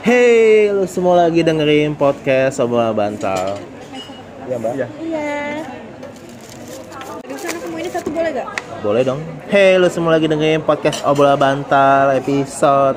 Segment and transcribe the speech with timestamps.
[0.00, 3.60] Hey, lu semua lagi dengerin podcast Obrolan Bantal.
[4.48, 4.72] Iya, Mbak?
[4.72, 4.86] Iya.
[5.04, 5.28] Iya.
[7.28, 8.46] Bisa ini satu boleh gak?
[8.80, 9.20] Boleh dong.
[9.52, 12.96] Hey, lu semua lagi dengerin podcast Obrolan Bantal episode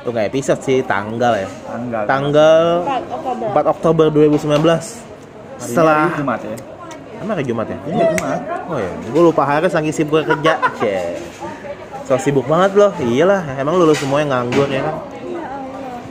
[0.00, 1.48] Tuh nggak episode sih, tanggal ya.
[1.68, 2.04] Tanggal.
[2.08, 3.46] Tanggal 4 Oktober.
[3.52, 4.48] 4 Oktober 2019.
[4.64, 6.56] Hari Setelah ini Jumat ya.
[7.20, 7.78] Emang hari Jumat ya?
[7.84, 8.38] Iya Jumat.
[8.64, 10.56] Oh ya, gue lupa hari saking sibuk kerja.
[10.80, 11.20] Cie.
[12.08, 12.96] So sibuk banget loh.
[12.96, 15.09] Iyalah, emang lu semua yang nganggur ya kan?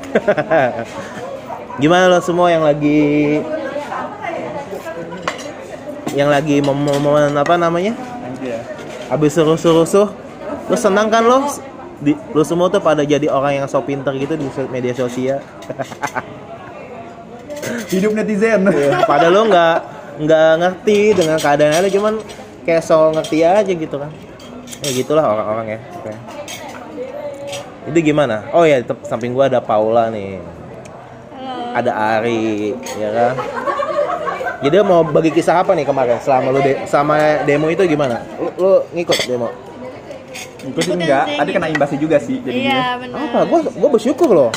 [1.81, 3.39] Gimana lo semua yang lagi
[6.17, 7.93] yang lagi momen apa namanya?
[8.41, 8.59] Ya.
[9.09, 10.07] Habis rusuh-rusuh,
[10.69, 11.45] lu senang kan lo?
[11.99, 15.43] Di, lu semua tuh pada jadi orang yang so pinter gitu di media sosial.
[17.91, 18.63] Hidup netizen.
[18.71, 19.75] Ya, padahal lo nggak
[20.19, 22.19] nggak ngerti dengan keadaan ada cuman
[22.63, 24.11] kayak so ngerti aja gitu kan.
[24.79, 25.79] Ya gitulah orang-orang ya.
[25.99, 26.11] Oke.
[27.89, 28.45] Itu gimana?
[28.51, 30.37] Oh ya, tep- samping gua ada Paula nih.
[31.31, 31.71] Halo.
[31.71, 33.33] ada Ari ya kan
[34.59, 37.15] jadi mau bagi kisah apa nih kemarin selama lu de sama
[37.45, 39.47] demo itu gimana lu, lu ngikut demo
[40.59, 42.79] Ikut sih enggak, tadi kena imbasnya juga sih Iya jadinya.
[42.97, 43.19] benar.
[43.23, 44.51] apa gua gua bersyukur loh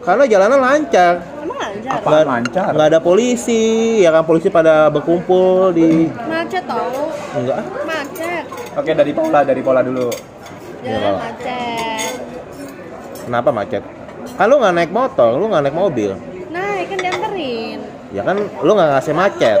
[0.00, 1.90] karena jalanan lancar Emang lancar?
[1.96, 2.10] Apa?
[2.22, 2.68] Lancar?
[2.70, 3.62] nggak ada polisi
[3.98, 7.10] ya kan polisi pada berkumpul di Macet tau.
[7.34, 8.44] enggak Macet.
[8.72, 10.06] Oke dari Paula, dari Paula dulu.
[10.80, 11.22] Iya, Jalan Pak.
[11.26, 11.89] macet.
[13.30, 13.82] Kenapa macet
[14.34, 16.10] kan lu nggak naik motor lu nggak naik mobil
[16.50, 17.78] Nah, kan dianterin.
[18.10, 19.60] ya kan lu nggak ngasih macet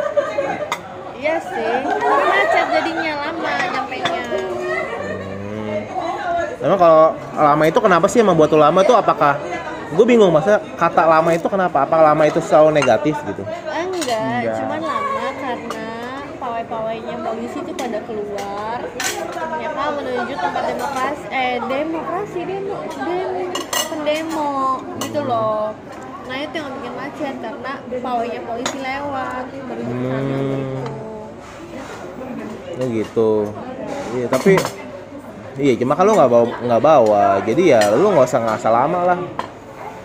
[1.14, 1.68] Iya sih.
[1.84, 4.22] Tapi macet jadinya lama nyampenya.
[4.24, 5.78] Hmm.
[6.58, 9.36] Emang kalau lama itu kenapa sih emang buat lu lama tuh apakah
[9.86, 11.84] gue bingung masa kata lama itu kenapa?
[11.84, 13.44] Apa lama itu selalu negatif gitu?
[13.68, 14.56] Enggak, Enggak.
[14.58, 15.09] cuman lama
[16.80, 18.78] pawai-pawainya polisi itu pada keluar
[19.36, 23.44] ternyata menuju tempat demokrasi eh demokrasi demo demo
[23.92, 24.52] pendemo
[25.04, 25.76] gitu loh
[26.24, 29.60] nah itu yang bikin macet karena pawainya polisi lewat Hmm.
[29.60, 30.88] gitu
[32.80, 33.30] Oh gitu.
[34.16, 34.56] Iya tapi
[35.60, 39.18] iya cuma kalau nggak bawa nggak bawa jadi ya lu nggak usah ngasal lama lah.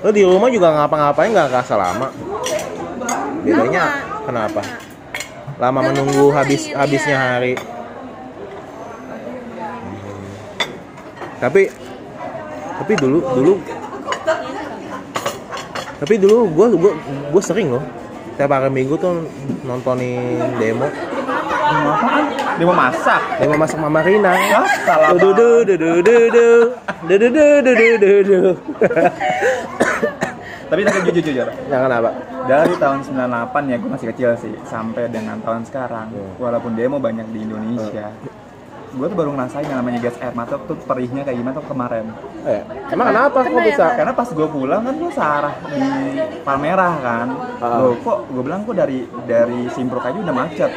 [0.03, 2.11] Lu di rumah juga ngapa-ngapain nggak ngasal lama.
[3.47, 3.83] Bedanya
[4.27, 4.84] kenapa?
[5.55, 6.75] Lama Nggak menunggu habis iya.
[6.83, 7.53] habisnya hari.
[11.39, 11.61] Tapi
[12.75, 13.53] tapi dulu dulu
[15.95, 16.91] tapi dulu gue gue
[17.31, 17.83] gue sering loh
[18.35, 19.23] tiap hari minggu tuh
[19.63, 20.91] nontonin demo
[21.65, 22.25] Demo apaan?
[22.61, 23.21] Demo masak.
[23.41, 24.38] demo masak Mama Rina?
[24.85, 26.17] Salah du du du du du
[27.09, 28.39] du du du du du
[30.65, 31.47] Tapi tapi jujur jujur.
[31.69, 32.09] jangan apa
[32.45, 36.13] Dari tahun 98 ya gue masih kecil sih sampai dengan tahun sekarang.
[36.13, 36.29] Iya.
[36.37, 38.13] Walaupun demo banyak di Indonesia.
[38.95, 42.06] Gue tuh baru ngerasain yang namanya gas air mata tuh perihnya kayak gimana tuh kemarin.
[42.47, 42.61] eh,
[42.94, 43.85] emang kenapa kok Kena ya, bisa?
[44.00, 45.83] Karena pas gue pulang kan gue searah di
[46.47, 47.28] Palmerah kan.
[47.59, 47.83] Ah.
[47.83, 50.72] Loh kok gue bilang kok dari dari Simpruk aja udah macet.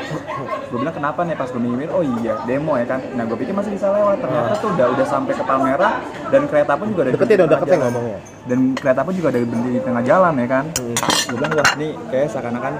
[0.68, 3.00] gue bilang kenapa nih pas gue mikir oh iya demo ya kan.
[3.14, 4.18] Nah gue pikir masih bisa lewat.
[4.18, 5.94] Ternyata tuh udah udah sampai ke Palmerah
[6.34, 7.86] dan kereta pun juga berhenti dong di tengah deketin jalan.
[7.86, 8.18] ngomongnya
[8.50, 10.64] Dan kereta pun juga udah berhenti di tengah jalan ya kan.
[10.74, 10.96] Hmm.
[11.06, 12.74] Gue bilang wah nih kayak seakan-akan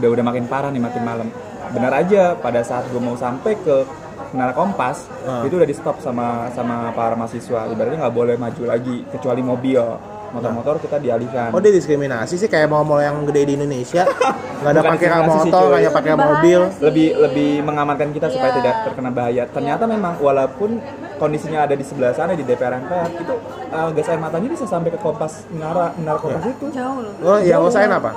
[0.00, 1.28] udah udah makin parah nih makin malam.
[1.68, 5.40] Benar aja pada saat gue mau sampai ke Menara Kompas Ah.
[5.42, 7.66] itu udah di stop sama sama para mahasiswa.
[7.66, 9.80] Ibaratnya nggak boleh maju lagi kecuali mobil.
[10.28, 11.48] Motor-motor kita dialihkan.
[11.50, 14.04] Oh dia diskriminasi sih kayak mall-mall yang gede di Indonesia.
[14.60, 15.72] Nggak ada pakai sih, motor cuy.
[15.72, 16.60] hanya pakai mobil.
[16.68, 16.82] sih.
[16.84, 18.58] lebih lebih mengamankan kita supaya Iya.
[18.58, 19.42] tidak terkena bahaya.
[19.48, 20.84] Ternyata memang walaupun
[21.16, 23.34] kondisinya ada di sebelah sana di DPR MPR itu
[23.72, 26.52] uh, gas air matanya bisa sampai ke kompas menara menara kompas Iya.
[26.52, 26.66] itu.
[26.76, 27.12] Jauh loh.
[27.24, 28.12] Oh yang usahain apa?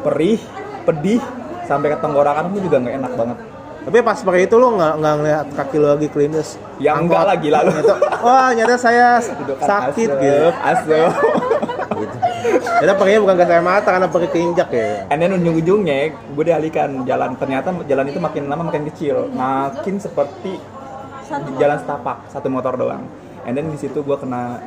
[0.00, 0.40] Perih
[0.82, 1.20] pedih
[1.62, 3.38] sampai ke tenggorokan itu juga nggak enak banget
[3.84, 7.36] tapi pas pakai itu lu nggak nggak ngeliat kaki lu lagi klinis Ya, enggak lah,
[7.38, 7.70] gila lu.
[7.70, 11.06] Ternyata, wah nyata saya Itu kan sakit gitu asem.
[12.02, 12.16] gitu.
[12.82, 15.06] Ternyata pakainya bukan gas air mata karena pakai keinjak ya.
[15.06, 15.96] And then ujung-ujungnya
[16.34, 20.58] gue dialihkan jalan ternyata jalan itu makin lama makin kecil makin seperti
[21.56, 23.06] jalan setapak satu motor doang
[23.44, 24.60] and then di situ gue kena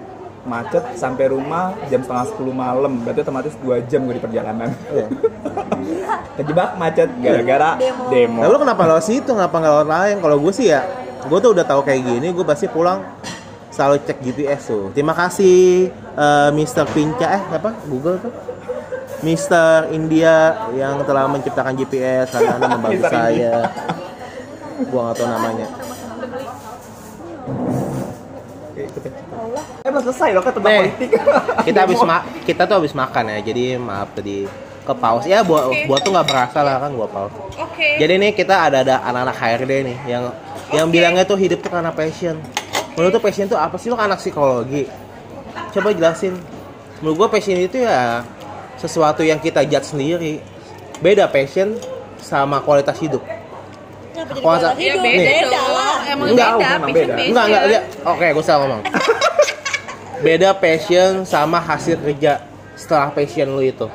[0.48, 5.08] macet sampai rumah jam setengah 10 malam berarti otomatis 2 jam gue di perjalanan Iya.
[6.40, 8.04] kejebak macet gara-gara Demo.
[8.10, 9.30] demo, Nah, lu kenapa lewat situ?
[9.30, 10.16] Kenapa nggak lewat lain?
[10.22, 10.82] Kalau gue sih ya,
[11.22, 13.04] gue tuh udah tahu kayak gini, gue pasti pulang
[13.70, 14.90] selalu cek GPS tuh.
[14.90, 16.86] Terima kasih eh, Mr.
[16.90, 17.76] Pinca eh apa?
[17.86, 18.34] Google tuh.
[19.18, 19.90] Mr.
[19.90, 23.66] India yang telah menciptakan GPS karena anda membantu saya.
[24.90, 25.68] Gua nggak tahu namanya.
[28.78, 30.00] Oke, ya.
[30.00, 31.10] belum selesai loh kan tentang Nih, politik.
[31.68, 34.46] kita habis ma kita tuh habis makan ya jadi maaf tadi
[34.82, 37.88] ke paus ya buat buat tuh nggak berasa lah kan gua paus oke.
[37.98, 40.24] Jadi nih kita ada ada anak-anak HRD nih yang
[40.70, 42.38] yang bilangnya tuh hidup tuh karena passion.
[42.94, 43.88] Menurut tuh passion tuh apa sih?
[43.88, 44.88] Lo kan anak psikologi.
[45.70, 46.40] Coba jelasin.
[46.98, 48.24] Menurut gue passion itu ya
[48.76, 50.40] sesuatu yang kita judge sendiri.
[50.98, 51.76] Beda passion
[52.18, 53.22] sama kualitas hidup.
[54.12, 55.02] Kenapa jadi Kuasa- kualitas hidup?
[55.04, 55.14] Nih.
[55.14, 55.96] Beda beda lah.
[56.08, 57.14] emang Enggak, beda beda.
[57.22, 58.82] enggak enggak lihat oke gue salah ngomong
[60.18, 62.42] beda passion sama hasil kerja
[62.74, 63.86] setelah passion lu itu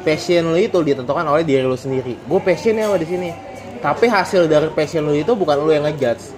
[0.00, 3.30] passion lu itu ditentukan oleh diri lu sendiri gue passionnya apa di sini
[3.84, 6.32] tapi hasil dari passion lu itu bukan lu yang ngejudge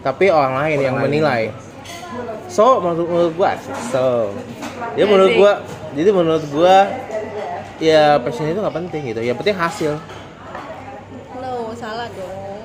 [0.00, 1.04] tapi orang lain yang lain.
[1.08, 1.42] menilai
[2.52, 3.50] so menurut, menurut gue
[3.88, 4.04] so
[4.92, 5.52] jadi menurut gue
[5.96, 6.76] jadi menurut gue
[7.80, 9.96] ya passion itu nggak penting gitu ya penting hasil
[11.40, 12.60] No, salah dong.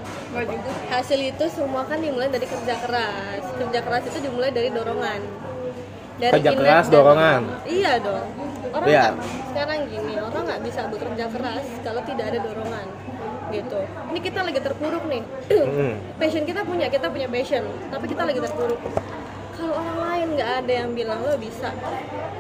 [0.92, 3.40] Hasil itu semua kan dimulai dari kerja keras.
[3.56, 5.24] Kerja keras itu dimulai dari dorongan.
[6.16, 7.42] Dari Kerja keras, dorongan.
[7.68, 8.26] Iya dong.
[8.72, 9.04] Orang Iya.
[9.12, 9.20] nggak-
[9.52, 12.88] sekarang gini, orang nggak bisa bekerja keras kalau tidak ada dorongan.
[13.52, 13.80] Gitu.
[14.12, 15.24] Ini kita lagi terpuruk nih.
[15.52, 15.94] Mm.
[16.20, 18.80] passion kita punya, kita punya passion, tapi kita lagi terpuruk.
[19.56, 21.72] Kalau orang lain nggak ada yang bilang lo bisa,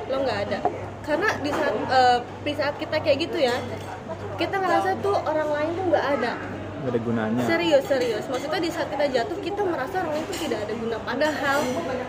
[0.07, 0.60] lo nggak ada.
[1.04, 3.56] Karena di saat eh, di saat kita kayak gitu ya,
[4.36, 6.31] kita ngerasa tuh orang lain tuh nggak ada.
[6.86, 7.42] Gak ada gunanya.
[7.50, 8.24] Serius, serius.
[8.30, 10.98] Maksudnya di saat kita jatuh, kita merasa orang lain tuh tidak ada guna.
[11.02, 11.60] Padahal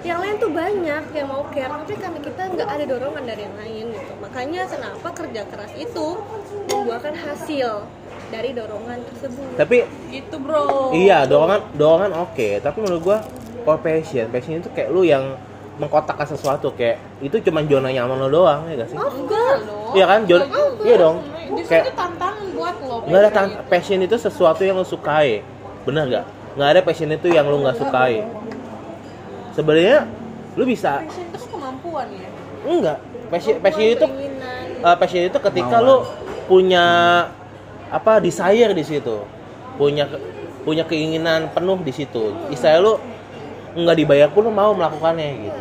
[0.05, 3.57] yang lain tuh banyak yang mau care, tapi karena kita nggak ada dorongan dari yang
[3.57, 4.13] lain gitu.
[4.21, 6.07] Makanya kenapa kerja keras itu
[6.69, 7.89] membuahkan hasil
[8.27, 9.55] dari dorongan tersebut.
[9.55, 13.19] tapi gitu bro Iya, dorongan dorongan oke, tapi menurut gua
[13.63, 15.39] kalau passion, passion itu kayak lu yang
[15.79, 18.99] mengkotakkan sesuatu kayak itu cuma zona nyaman lo doang ya gak sih?
[18.99, 19.63] Of course.
[19.63, 20.21] loh Iya kan?
[20.27, 20.45] Zona,
[20.83, 21.17] iya dong.
[21.55, 21.93] justru Kayak itu
[22.67, 25.41] tantangan buat lo nggak ada passion tan- passion itu sesuatu yang lu sukai,
[25.87, 26.27] bener gak?
[26.57, 28.27] Nggak ada passion itu yang lu nggak sukai.
[29.55, 30.05] Sebenarnya
[30.57, 32.29] lu bisa passion itu kan kemampuan ya?
[32.67, 34.63] Enggak passion passion itu Keinginan.
[34.83, 35.97] uh, passion itu ketika lu
[36.47, 36.85] punya
[37.89, 39.23] apa desire di situ.
[39.77, 40.09] Punya
[40.65, 42.35] punya keinginan penuh di situ.
[42.51, 42.93] Istilah lu
[43.77, 45.61] nggak dibayar pun lu mau melakukannya gitu.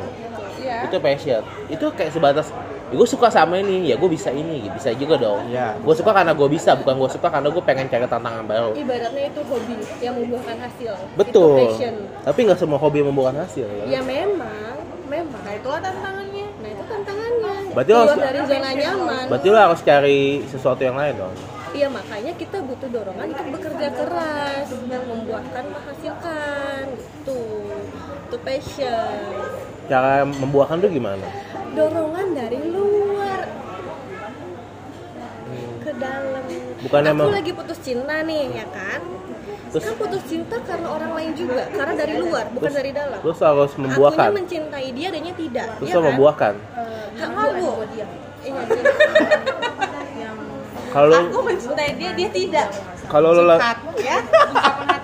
[0.66, 0.90] Iya.
[0.90, 1.42] itu passion.
[1.70, 2.50] Itu kayak sebatas
[2.96, 5.52] gue suka sama ini ya gue bisa ini bisa juga dong.
[5.52, 8.72] Iya, gue suka karena gue bisa bukan gue suka karena gue pengen cari tantangan baru.
[8.74, 10.94] Ibaratnya itu hobi yang membuahkan hasil.
[11.20, 11.56] Betul.
[11.60, 11.96] Itu passion.
[12.24, 14.00] Tapi nggak semua hobi membuahkan hasil ya.
[14.00, 14.76] Ya memang.
[15.06, 15.42] Memang.
[15.44, 16.48] Nah itulah tantangannya.
[16.64, 17.56] Nah itu tantangannya.
[17.76, 19.24] Berarti keluar harus- dari zona nyaman.
[19.30, 21.36] Berarti lu harus cari sesuatu yang lain dong.
[21.76, 26.84] Iya makanya kita butuh dorongan untuk bekerja keras membuahkan menghasilkan.
[26.96, 27.40] Gitu
[28.26, 29.22] itu passion.
[29.86, 31.28] Cara membuahkan tuh gimana?
[31.78, 33.44] Dorongan dari luar
[35.86, 36.46] ke dalam
[36.86, 39.02] Bukan aku emang- lagi putus cinta nih ya kan?
[39.68, 43.20] Terus- kan putus cinta karena orang lain juga karena dari luar bukan Terus- dari dalam.
[43.20, 44.22] Terus harus membuahkan?
[44.24, 45.68] Akunya mencintai dia, dia tidak.
[45.76, 46.06] terus ya kan?
[46.06, 46.54] membuahkan?
[47.16, 47.70] Hak aku.
[50.88, 52.68] Kalau aku mencintai dia dia tidak.
[53.06, 54.18] Kalau lo la- Cut, ya.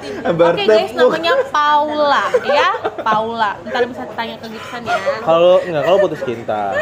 [0.01, 0.65] Oke Bertepuk.
[0.67, 2.69] guys namanya Paula ya.
[3.01, 3.51] Paula.
[3.61, 4.97] Ntar bisa tanya ke Gibson ya.
[5.19, 6.77] Kalau nggak kalau putus cinta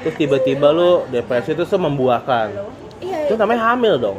[0.00, 2.48] terus tiba-tiba lu depresi itu tuh membuahkan.
[2.96, 4.18] Iya, itu namanya hamil dong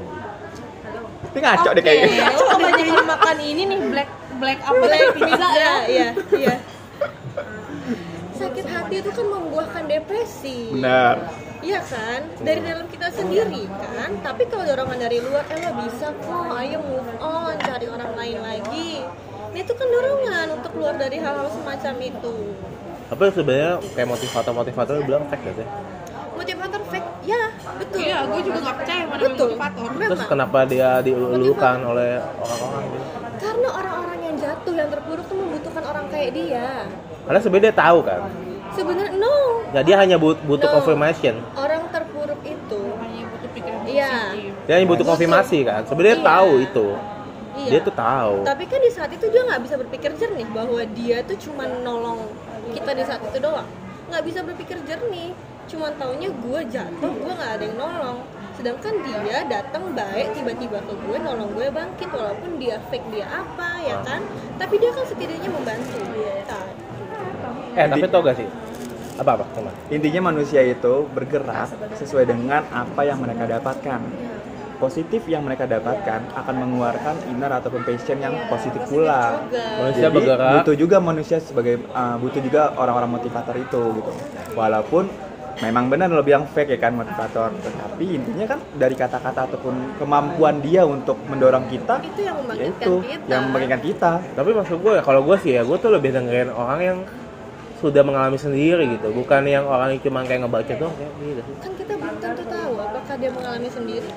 [1.28, 2.26] Ini ngaco deh Oke, kayaknya.
[2.32, 6.56] lu coba jadi makan ini nih black black apa Black pizza ya iya, iya.
[8.34, 10.70] Sakit hati itu kan membuahkan depresi.
[10.70, 11.16] Benar.
[11.58, 12.22] Iya kan?
[12.38, 14.14] Dari dalam kita sendiri kan.
[14.22, 18.38] Tapi kalau dorongan dari luar, eh lo bisa kok, ayo move on, cari orang lain
[18.38, 19.02] lagi.
[19.50, 22.36] Nah, itu kan dorongan untuk keluar dari hal-hal semacam itu.
[23.08, 25.68] apa sebenarnya kayak motivator-motivator bilang fake gak sih
[26.36, 26.82] Motivator
[27.28, 27.44] ya
[27.76, 28.00] betul.
[28.00, 29.48] iya gue juga gak percaya mana Betul.
[29.52, 30.30] motivator terus Memang.
[30.32, 33.06] kenapa dia diululukan oleh orang-orang gitu
[33.38, 36.68] Karena orang-orang yang jatuh, yang terpuruk tuh membutuhkan orang kayak dia.
[37.24, 38.22] karena sebenarnya dia tahu kan
[38.70, 39.38] Sebenarnya no.
[39.72, 40.74] ya dia hanya but- butuh No.
[40.76, 44.12] confirmation Orang terpuruk itu, hanya butuh pikiran Iya.
[44.32, 46.26] positif dia hanya butuh konfirmasi kan sebenarnya Iya.
[46.26, 46.88] tahu itu
[47.58, 47.70] iya.
[47.70, 51.18] dia tuh tahu Tapi kan di saat itu dia nggak bisa berpikir jernih bahwa dia
[51.22, 52.24] tuh cuma nolong
[52.68, 53.68] kita di saat itu doang.
[54.08, 55.32] Nggak bisa berpikir jernih.
[55.68, 58.20] Cuman taunya gue jatuh, gue nggak ada yang nolong.
[58.56, 63.70] Sedangkan dia datang baik tiba-tiba ke gue nolong gue bangkit walaupun dia fake dia apa
[63.84, 64.24] ya kan.
[64.58, 66.00] Tapi dia kan setidaknya membantu.
[66.48, 66.68] Kan.
[67.78, 68.50] eh tapi tau gak sih
[69.18, 74.02] apa apa sama Intinya manusia itu bergerak sesuai dengan apa yang mereka dapatkan.
[74.78, 79.42] Positif yang mereka dapatkan akan mengeluarkan inner ataupun passion yang positif pula.
[79.50, 79.66] Juga.
[79.82, 84.12] manusia Jadi bergerak butuh juga manusia sebagai uh, butuh juga orang-orang motivator itu gitu.
[84.54, 85.10] Walaupun
[85.58, 90.62] memang benar lo bilang fake ya kan motivator, tetapi intinya kan dari kata-kata ataupun kemampuan
[90.62, 93.26] dia untuk mendorong kita Itu yang ya membangkitkan itu kita.
[93.26, 94.12] yang membangkitkan kita.
[94.34, 96.98] tapi maksud gue ya kalau gue sih ya gue tuh lebih dengerin orang yang
[97.78, 101.72] sudah mengalami sendiri gitu bukan yang orang yang cuma kayak ngebaca doang kayak gitu Kan
[101.74, 104.10] kita belum tentu tahu apakah dia mengalami sendiri.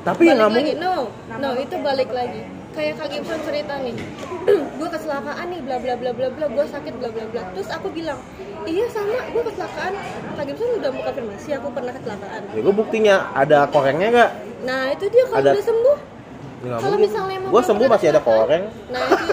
[0.00, 0.94] tapi yang balik nggak lagi, mungkin no,
[1.38, 2.40] no itu balik lagi.
[2.74, 3.94] Kayak Kak Gibson cerita nih
[4.78, 7.88] gue kecelakaan nih bla bla bla bla bla gue sakit bla bla bla terus aku
[7.88, 8.18] bilang
[8.64, 9.92] iya sama gue kecelakaan
[10.34, 14.30] Kak Gibson udah mau konfirmasi aku pernah kecelakaan Ya gue buktinya ada korengnya nggak?
[14.62, 15.98] nah itu dia kalau Ada- udah sembuh
[16.64, 18.64] Nggak Kalau misalnya emang Gue sembuh masih ada koreng.
[18.88, 19.24] nah itu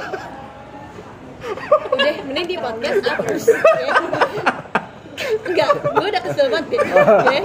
[1.94, 3.94] udah mending di podcast hapus ya.
[5.44, 6.80] enggak gue udah kesel banget deh
[7.30, 7.42] ya.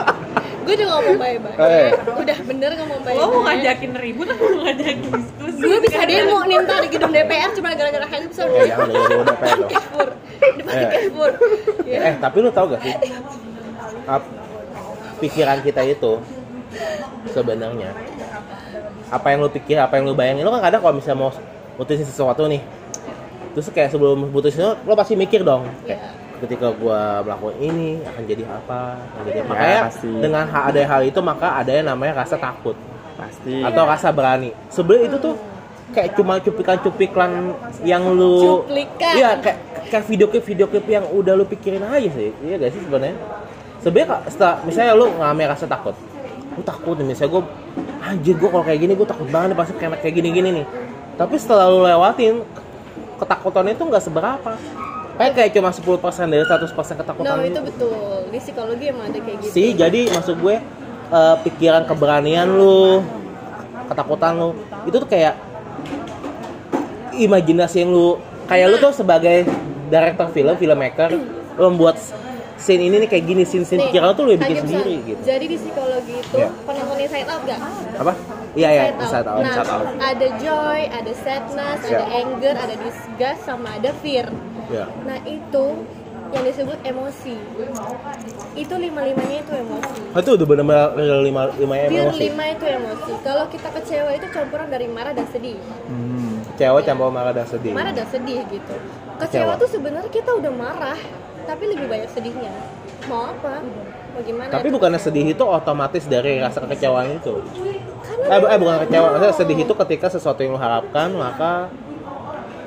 [0.58, 1.90] gue udah ngomong baik-baik Eh.
[2.16, 5.60] udah bener ngomong baik-baik Lo mau ngajakin ribut atau mau ngajakin diskusi?
[5.60, 5.75] gue
[6.06, 9.36] demo nih ntar di gedung DPR cuma gara-gara Kak Gibson Ya jangan ya udah udah
[9.36, 10.08] kayak Kefur
[10.56, 10.92] depan Eh.
[11.86, 11.98] Ya.
[12.02, 12.94] Eh tapi lu tau gak sih?
[14.06, 14.30] Ap-
[15.16, 16.20] pikiran kita itu
[17.26, 17.90] sebenarnya
[19.06, 21.30] apa yang lu pikir, apa yang lu bayangin, lu kan kadang kalau misalnya mau
[21.76, 22.58] mutusin sesuatu nih,
[23.52, 26.10] terus kayak sebelum mutusin lo pasti mikir dong, kayak Iya.
[26.38, 29.46] ketika gua melakukan ini akan jadi apa, akan jadi apa.
[29.46, 30.08] Ya, Makanya pasti.
[30.10, 32.74] dengan ada hal itu maka ada yang namanya rasa takut
[33.16, 33.62] Pasti.
[33.62, 34.50] atau rasa berani.
[34.68, 35.34] Sebenarnya itu tuh
[35.94, 37.54] kayak cuma cuplikan-cuplikan
[37.86, 39.14] yang lu Cuplikan.
[39.14, 42.30] Iya, kayak kayak video klip video klip yang udah lu pikirin aja sih.
[42.42, 43.16] Iya gak sih sebenarnya?
[43.84, 45.94] Sebenarnya setelah misalnya lu ngalamin rasa takut.
[46.58, 47.42] Lu takut nih misalnya gue
[48.02, 50.66] anjir gue kalau kayak gini gue takut banget nih pasti kayak kayak gini-gini nih.
[51.14, 52.42] Tapi setelah lu lewatin
[53.22, 54.52] ketakutannya itu nggak seberapa.
[55.16, 57.60] Kayak kayak cuma 10% dari 100% ketakutan no itu itu.
[57.64, 57.96] betul
[58.28, 60.60] di psikologi emang ada kayak gitu sih jadi maksud gue
[61.08, 63.00] eh, pikiran keberanian lu
[63.88, 64.52] ketakutan lu
[64.84, 65.55] itu tuh kayak
[67.18, 69.48] imajinasi yang lu kayak lu tuh sebagai
[69.86, 71.10] director film filmmaker
[71.56, 71.96] lu membuat
[72.56, 74.94] scene ini nih kayak gini scene scene pikiran lu tuh lu Kak bikin Gibson, sendiri
[75.04, 76.48] gitu jadi di psikologi itu Iya.
[76.62, 77.60] pernah nonton Inside Out gak?
[77.96, 78.12] apa
[78.52, 81.90] iya iya Inside bisa tahu Nah, tahu ada joy, ada sadness, Iya.
[81.92, 84.26] ada anger, ada disgust, sama ada fear.
[84.66, 85.66] ya Nah itu
[86.26, 87.38] yang disebut emosi.
[88.56, 90.00] Itu lima-limanya itu emosi.
[90.10, 93.12] Oh, itu udah benar-benar real lima lima Fear emosi lima itu emosi.
[93.22, 95.54] Kalau kita kecewa itu campuran dari marah dan sedih.
[95.86, 96.35] Hmm.
[96.56, 98.74] Cewek campur marah dan sedih Marah dan sedih gitu.
[99.20, 99.20] Kecewa.
[99.20, 100.98] Kecewa tuh sebenarnya kita udah marah,
[101.44, 102.52] tapi lebih banyak sedihnya.
[103.06, 103.62] Mau apa?
[103.62, 104.48] Mau gimana?
[104.48, 107.36] tapi bukannya sedih itu otomatis dari rasa kekecewaan itu
[108.24, 111.68] Karena eh, eh bukan kecewa maksudnya sedih itu ketika sesuatu yang lu harapkan maka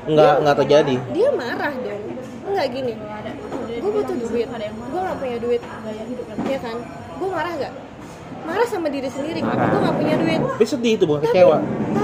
[0.05, 2.01] nggak nggak terjadi dia marah dong.
[2.49, 2.93] Enggak gini.
[3.79, 4.47] Gue butuh duit.
[4.49, 5.61] Gue gak punya duit.
[6.49, 6.77] Iya kan?
[7.21, 7.73] Gue marah gak?
[8.47, 9.39] Marah sama diri sendiri.
[9.41, 10.39] Gue gak punya duit.
[10.39, 11.57] tapi sedih itu bukan Tapi, kecewa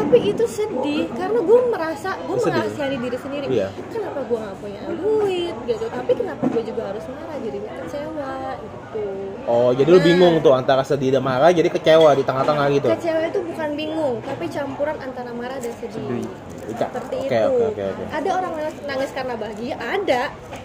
[0.06, 2.54] tapi itu sedih karena gue merasa gue Sedih.
[2.56, 3.46] mengasihani diri sendiri.
[3.52, 3.68] Iya.
[3.90, 5.86] Kenapa gue gak punya duit gitu?
[5.92, 7.38] Tapi kenapa gue juga harus marah?
[7.42, 9.04] Jadi gue kecewa gitu.
[9.46, 12.88] Oh, jadi lu bingung tuh antara sedih dan marah, jadi kecewa di tengah-tengah gitu.
[12.96, 16.00] Kecewa itu bukan bingung, tapi campuran antara marah dan sedih.
[16.00, 16.26] Sedih.
[16.66, 17.52] Seperti Oke, itu.
[17.52, 18.04] oke, oke, oke.
[18.10, 20.22] Ada orang nangis, nangis karena bahagia, ada.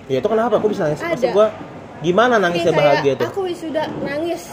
[0.07, 0.55] Ya itu kenapa?
[0.62, 1.00] Aku bisa nangis.
[1.03, 1.31] Maksud Ada.
[1.35, 1.47] gua
[2.00, 3.27] gimana nangisnya bahagia tuh?
[3.29, 4.47] Aku wisuda nangis,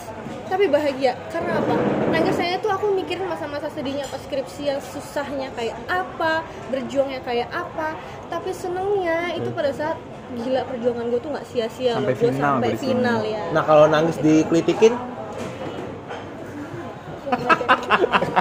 [0.48, 1.14] tapi bahagia.
[1.30, 1.76] Karena apa?
[2.10, 7.94] Nangisnya tuh aku mikirin masa-masa sedihnya pas skripsi yang susahnya kayak apa, berjuangnya kayak apa.
[8.32, 10.00] Tapi senengnya itu pada saat
[10.36, 12.04] gila perjuangan gue tuh nggak sia-sia loh.
[12.04, 13.44] Sampai Gue final sampai final ya.
[13.52, 14.96] Nah, kalau nangis dikelitikin,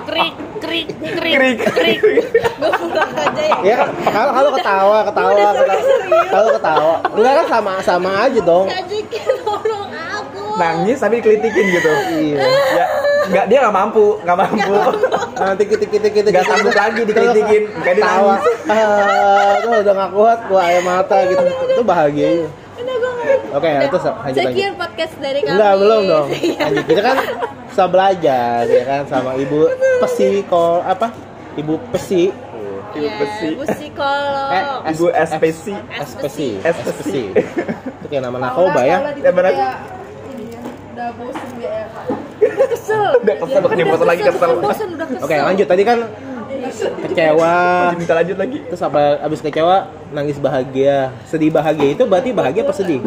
[0.07, 1.99] Krik, krik, krik, krik.
[2.55, 3.59] gue pulang aja ya.
[3.67, 3.79] ya
[4.15, 5.33] kalau kalau ketawa, ketawa.
[6.31, 8.71] Kalau ketawa, enggak kan sama sama aja dong.
[8.71, 9.77] Ngajakin aku.
[10.57, 11.91] Nangis tapi dikelitikin gitu.
[12.17, 12.45] Iya.
[12.73, 12.85] Ya,
[13.27, 14.75] nggak dia nggak mampu, nggak mampu.
[15.37, 18.35] Nanti kita kita kita Nggak sanggup lagi dikelitikin, kayak dia Ketawa.
[18.35, 18.45] nangis.
[18.67, 21.45] Ah, tuh udah nggak kuat, gua air mata gitu.
[21.45, 22.29] Itu bahagia.
[23.57, 24.53] Oke, Udah, terus lanjut lanjut.
[24.53, 25.55] Sekian podcast dari kami.
[25.57, 26.27] Enggak, belum dong.
[26.37, 26.59] Iya.
[26.61, 26.85] Lanjut.
[26.87, 27.17] Kita kan
[27.67, 29.59] bisa belajar ya kan sama Ibu
[30.05, 31.09] Psiko apa?
[31.57, 32.29] Ibu Pesi.
[32.31, 32.47] Ibu
[32.97, 33.49] Iya, besi.
[33.53, 34.51] Bu psikolog.
[34.57, 34.65] Eh,
[34.97, 35.65] Ibu SPC.
[36.01, 36.39] SPC.
[36.65, 37.13] SPC.
[38.01, 38.99] Itu kayak nama narkoba ya.
[39.21, 39.53] Ya benar.
[40.97, 42.07] Udah bosen ya kak
[42.73, 43.05] kesel.
[43.21, 43.77] Udah kesel, bukan
[44.09, 44.51] lagi, kesel.
[44.57, 45.25] bukan udah kesel.
[45.29, 45.67] Oke, lanjut.
[45.69, 45.99] Tadi kan
[47.05, 47.57] kecewa.
[47.97, 48.59] Minta lanjut lagi.
[48.65, 49.77] Terus apa abis kecewa
[50.13, 51.13] nangis bahagia.
[51.29, 53.01] Sedih bahagia itu berarti bahagia apa sedih?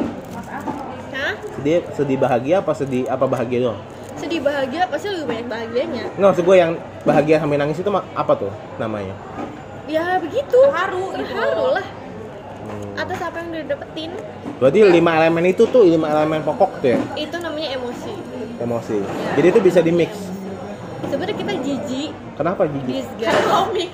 [1.13, 1.33] Hah?
[1.57, 3.81] Sedih sedih bahagia apa sedih apa bahagia doang?
[4.19, 6.03] Sedih bahagia pasti lebih banyak bahagianya.
[6.19, 6.71] Nggak maksud gue yang
[7.07, 9.15] bahagia sampai nangis itu mah apa tuh namanya?
[9.89, 10.59] Ya begitu.
[10.69, 11.87] Haru, haru lah.
[12.99, 14.11] Atas apa yang udah dapetin,
[14.59, 18.11] Berarti lima elemen itu tuh lima elemen pokok tuh ya itu namanya emosi.
[18.59, 18.97] emosi.
[19.39, 20.11] Jadi itu bisa di mix.
[21.09, 22.91] Sebenarnya kita jijik, Kenapa gigi?
[22.93, 23.93] disgust, Komix.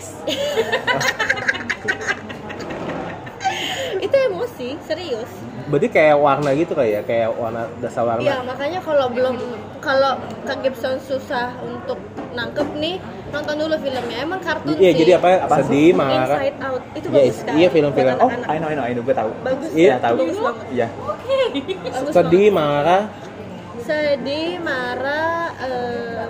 [4.02, 5.30] itu emosi, serius.
[5.66, 8.22] Berarti kayak warna gitu kayak ya, kayak warna dasar warna.
[8.22, 9.36] Iya makanya kalau belum
[9.80, 10.12] kalau
[10.46, 11.98] Kak Gibson susah untuk
[12.32, 12.96] nangkep nih
[13.30, 14.18] nonton dulu filmnya.
[14.22, 15.00] Emang kartun Iya, sih.
[15.02, 15.28] jadi apa?
[15.44, 16.38] Apa sedih, marah.
[16.38, 17.56] Inside Out itu Iya, bagus sekali.
[17.58, 18.14] iya, film-film.
[18.16, 18.48] Oh, anak-anak.
[18.48, 19.30] I know, I know, I know, gue tahu.
[19.42, 19.70] bagus.
[19.74, 20.16] Iya, tahu.
[20.20, 20.66] Bagus banget.
[20.70, 20.88] Iya.
[21.86, 22.54] Bagus Sedih, banget.
[22.54, 23.04] marah,
[23.82, 26.24] Sedih, marah, eh,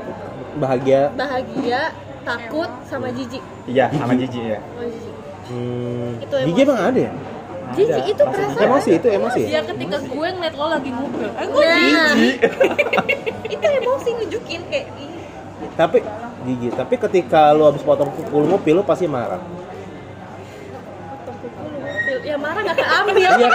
[0.56, 1.02] bahagia.
[1.14, 1.82] bahagia,
[2.22, 4.60] takut sama jijik Iya, sama Jiji ya.
[4.62, 5.14] sama jijik
[5.46, 6.66] Hmm, Itu gigi emosi.
[6.66, 7.14] emang ada ya?
[7.74, 9.42] Jijik itu perasaan Emosi itu emosi.
[9.48, 12.14] Ya ketika gue ngeliat lo lagi ngupil Eh gue Nah.
[12.14, 12.38] jijik
[13.48, 15.12] Itu emosi nunjukin kayak ih,
[15.74, 15.98] Tapi
[16.44, 19.42] gigi, tapi ketika lu habis potong kuku lu ngupil lu pasti marah.
[21.10, 21.66] potong kuku
[22.24, 23.50] ya marah gak keambil Iya kan?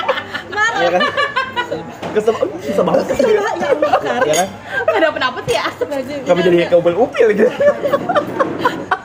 [0.54, 1.02] marah Iya kan?
[2.10, 3.28] Kesel, oh, susah banget kesel.
[3.28, 3.70] ya Allah.
[4.20, 4.48] Iya kan?
[4.90, 6.26] Ada pendapat ya Astagfirullahaladzim.
[6.26, 7.50] Kami jadi keubel upil gitu.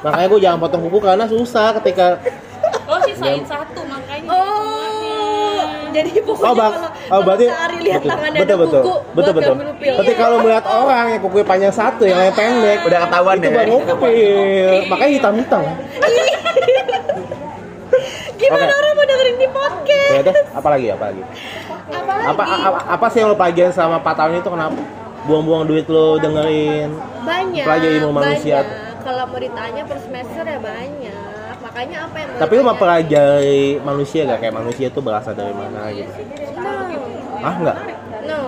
[0.02, 2.18] Makanya gue jangan potong kuku karena susah ketika
[2.86, 3.86] Lo sisain satu Oh,
[5.96, 8.82] jadi pokoknya Oh, bak, kalau oh kalau berarti Sehari lihat betul, tangannya betul, ada betul,
[8.82, 9.54] kuku, betul, buat betul.
[9.56, 9.94] ngambil upil.
[10.00, 13.56] Ketika lo melihat orang yang kukunya panjang satu, yang lain pendek, Udah ketahuan itu ya.
[13.56, 14.72] baru ngupil.
[14.86, 15.64] Makanya hitam-hitam.
[18.36, 18.76] Gimana Oke.
[18.76, 20.12] orang mau dengerin di podcast?
[20.12, 20.88] Ya udah, apa lagi?
[20.92, 21.22] Apa lagi?
[21.88, 22.26] Apalagi?
[22.26, 24.82] Apa, apa, apa sih yang lo pelajarin selama 4 tahun itu kenapa?
[25.26, 26.90] Buang-buang duit lo dengerin
[27.24, 27.64] banyak.
[27.66, 28.62] pelajari ilmu manusia.
[28.62, 28.94] banyak.
[29.02, 31.15] Kalau mau ditanya per semester ya banyak.
[31.76, 32.70] Makanya apa yang mau Tapi ditanya?
[32.72, 34.40] mempelajari manusia gak?
[34.40, 36.12] Kayak manusia itu berasal dari mana gitu?
[36.56, 36.72] No.
[37.44, 37.78] Ah enggak?
[38.24, 38.40] No.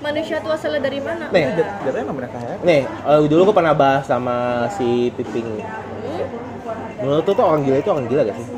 [0.00, 1.28] Manusia itu asalnya dari mana?
[1.28, 1.44] Nih.
[1.84, 5.48] Jatuhnya emang kayak nih eh, dulu gue pernah bahas sama si Piping.
[5.60, 6.26] Hmm?
[7.04, 8.48] Menurut lo tuh orang gila itu orang gila gak sih?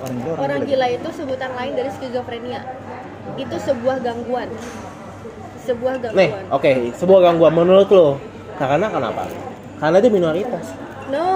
[0.00, 2.60] orang gila Orang gila itu sebutan lain dari skizofrenia.
[3.36, 4.48] Itu sebuah gangguan.
[5.60, 6.24] Sebuah gangguan.
[6.24, 8.16] Nih, oke, sebuah gangguan menurut lo.
[8.56, 9.28] Karena kenapa?
[9.76, 10.72] Karena dia minoritas.
[11.12, 11.28] No.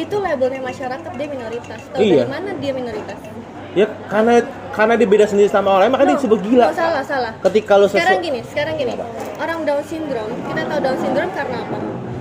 [0.00, 1.80] Itu labelnya masyarakat dia minoritas.
[1.92, 2.24] Tahu Iya.
[2.24, 3.18] dari mana dia minoritas?
[3.70, 4.32] Ya karena
[4.72, 6.20] karena dia beda sendiri sama orang lain, makanya dia No.
[6.20, 6.64] disebut gila.
[6.64, 7.32] No, salah, salah.
[7.40, 8.92] Ketika lo Sekarang sesu- gini, sekarang gini.
[9.36, 11.78] Orang Down syndrome, kita tahu Down syndrome karena apa?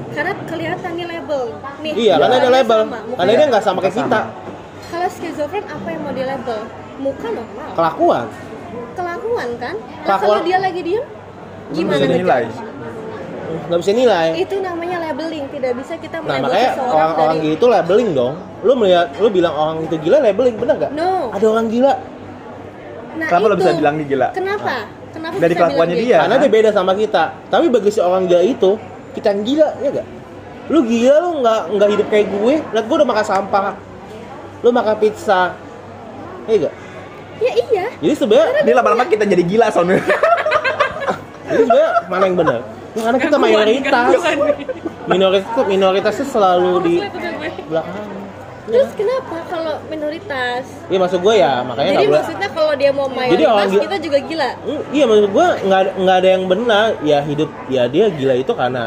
[0.09, 1.43] Karena kelihatan nih label.
[1.79, 1.93] Nih.
[1.95, 2.79] Iya, karena ada label.
[2.83, 4.21] sama, Karena dia nggak sama kayak kita.
[4.89, 6.59] Kalau skizofren apa yang mau di label?
[7.00, 7.69] Muka normal.
[7.74, 8.25] Kelakuan.
[8.91, 9.75] Kelakuan kan?
[10.03, 11.05] Nah, kalau dia lagi diem,
[11.71, 12.43] gimana bisa dinilai.
[12.43, 12.68] ngejudge?
[13.50, 14.27] Nggak bisa nilai.
[14.38, 15.46] Itu namanya labeling.
[15.50, 18.36] Tidak bisa kita Nah, makanya seseorang orang-orang dari gila itu labeling dong.
[18.62, 20.91] Lu melihat lu bilang orang itu gila labeling, bener gak?
[20.94, 21.34] No.
[21.34, 21.94] Ada orang gila.
[23.20, 23.62] Nah, Kenapa lo itu.
[23.62, 24.27] bisa bilang dia gila?
[24.32, 24.75] Kenapa?
[25.10, 26.18] Kenapa Dari bisa kelakuannya bilang dia.
[26.22, 27.24] Karena dia beda sama kita.
[27.50, 28.72] Tapi bagi si orang gila itu,
[29.18, 30.08] kita yang gila, ya gak?
[30.69, 32.54] Lu gila lu nggak nggak hidup kayak gue.
[32.62, 33.73] Lihat gue udah makan sampah.
[34.62, 35.58] Lu makan pizza.
[36.45, 36.76] Iya gak?
[37.39, 37.86] Ya iya.
[38.04, 39.97] Jadi sebenarnya Ini lama-lama kita jadi gila soalnya.
[41.50, 42.60] Jadi sebenarnya mana yang benar?
[42.89, 44.12] Ya, karena kita Gangguan, mayoritas.
[44.15, 44.56] gangguan.
[45.06, 46.95] Minoritas tuh minoritasnya selalu di
[47.65, 48.08] belakang.
[48.65, 50.63] Terus kenapa kalau minoritas?
[50.86, 52.19] Iya maksud gue ya makanya Jadi nggak boleh.
[52.19, 54.49] maksudnya kalau dia mau Jadi mayoritas orang gila- kita juga gila.
[54.60, 58.36] Mm, Iya maksud gue nggak ada- nggak ada yang benar ya hidup ya dia gila
[58.36, 58.84] itu karena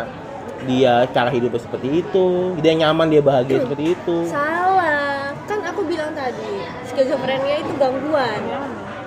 [0.63, 5.35] dia cara hidupnya seperti itu dia nyaman dia bahagia seperti itu Salah.
[5.43, 8.39] Kan aku bilang tadi, skizofrenia itu gangguan.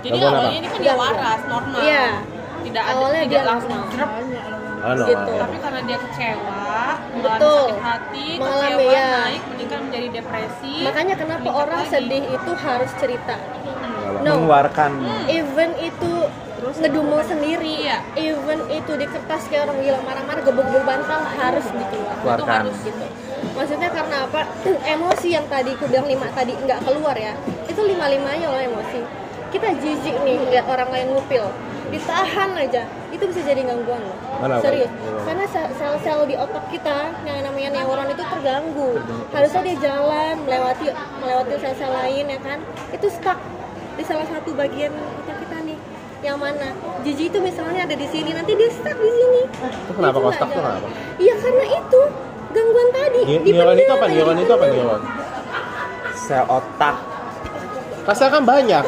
[0.02, 0.40] Jadi Gangguan apa?
[0.42, 1.14] awalnya ini kan dia Gangguan.
[1.16, 2.08] waras, normal Iya.
[2.58, 3.94] Tidak ada, Awalnya tidak dia langsung normal.
[3.94, 4.12] drop
[4.86, 5.32] oh, no, Gitu.
[5.36, 6.70] Tapi karena dia kecewa,
[7.18, 7.66] Betul.
[7.66, 9.10] sakit hati, Mengalami, kecewa, ya.
[9.20, 11.92] naik, meningkat menjadi depresi Makanya kenapa orang lagi.
[11.92, 13.36] sedih itu harus cerita.
[13.36, 14.22] Kenapa?
[14.22, 14.32] No.
[14.38, 14.92] Mengeluarkan
[15.28, 16.12] Even itu
[16.76, 17.98] ngedumel sendiri, Iya.
[18.16, 22.10] even itu di kertas kayak orang gila marah-marah gebuk-gebuk bantal harus dikeluar.
[22.10, 22.62] Itu Keluarkan.
[22.64, 23.06] harus gitu.
[23.54, 24.42] Maksudnya karena apa?
[24.96, 27.34] emosi yang tadi aku bilang lima tadi nggak keluar ya.
[27.66, 29.02] Itu lima limanya loh emosi.
[29.48, 31.46] Kita jijik nih lihat orang lain ngupil,
[31.90, 32.84] ditahan aja.
[33.10, 34.18] Itu bisa jadi gangguan loh.
[34.42, 34.62] Kenapa?
[34.62, 34.92] Serius.
[35.24, 38.90] Karena sel- sel-sel di otak kita yang namanya neuron itu terganggu.
[39.32, 40.86] Harusnya dia jalan melewati
[41.20, 42.60] melewati sel-sel lain ya kan.
[42.92, 43.40] Itu stuck
[43.96, 44.92] di salah satu bagian
[45.24, 45.80] otak kita nih.
[46.24, 46.68] Yang mana?
[47.06, 49.42] Jijik itu misalnya ada di sini, nanti dia stuck di sini.
[49.62, 50.88] Itu kenapa kok stuck tuh kenapa?
[51.22, 52.02] Iya karena itu
[52.52, 53.22] gangguan tadi.
[53.46, 54.06] Neuron itu apa?
[54.10, 54.66] Neuron itu apa?
[54.68, 55.02] Neuron.
[56.16, 56.98] sel otak.
[58.06, 58.86] Kasar kan banyak.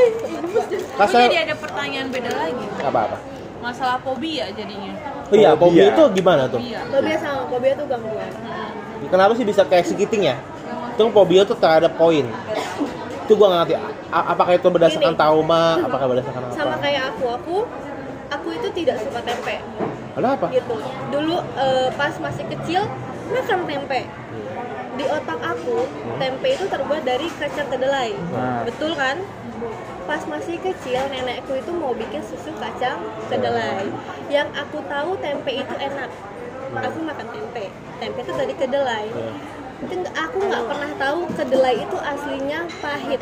[0.00, 2.64] Tapi Kasar jadi ada pertanyaan beda lagi.
[2.80, 3.16] apa-apa.
[3.60, 4.92] Masalah fobia jadinya.
[5.28, 5.60] Oh iya, Fobia.
[5.60, 6.58] fobia itu gimana tuh?
[6.58, 6.80] Fobia.
[6.88, 8.30] Fobia sama fobia itu gangguan.
[9.06, 10.36] Kenapa sih bisa kayak segiting ya?
[10.94, 12.24] Itu fobia tuh terhadap poin.
[13.24, 13.74] Itu gua nggak ngerti.
[14.10, 15.20] Apakah itu berdasarkan Gini.
[15.20, 15.64] trauma?
[15.78, 16.54] Apakah berdasarkan apa?
[16.54, 17.56] Sama kayak aku, aku
[18.28, 19.56] aku itu tidak suka tempe.
[20.10, 20.50] Kenapa?
[20.50, 20.74] gitu
[21.08, 22.82] dulu eh, pas masih kecil
[23.30, 24.10] makan tempe
[24.90, 25.86] di otak aku
[26.18, 28.66] tempe itu terbuat dari kacang kedelai Nah.
[28.66, 29.22] betul kan
[30.04, 33.86] pas masih kecil nenekku itu mau bikin susu kacang kedelai
[34.28, 36.10] yang aku tahu tempe itu enak
[36.70, 37.64] aku makan tempe
[37.98, 39.06] tempe itu dari kedelai
[39.80, 43.20] itu nggak- aku nggak pernah tahu kedelai itu aslinya pahit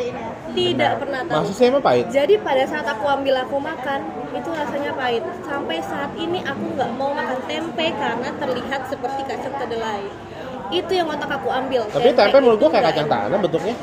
[0.59, 2.05] tidak pernah tahu Maksud saya emang pahit?
[2.11, 5.25] jadi pada saat aku ambil aku makan itu rasanya pahit.
[5.41, 10.05] Sampai saat ini aku nggak mau makan tempe karena terlihat seperti kacang kedelai.
[10.69, 11.89] Itu yang otak aku ambil.
[11.89, 13.75] Tapi tempe menurut gua kayak kacang tanah bentuknya.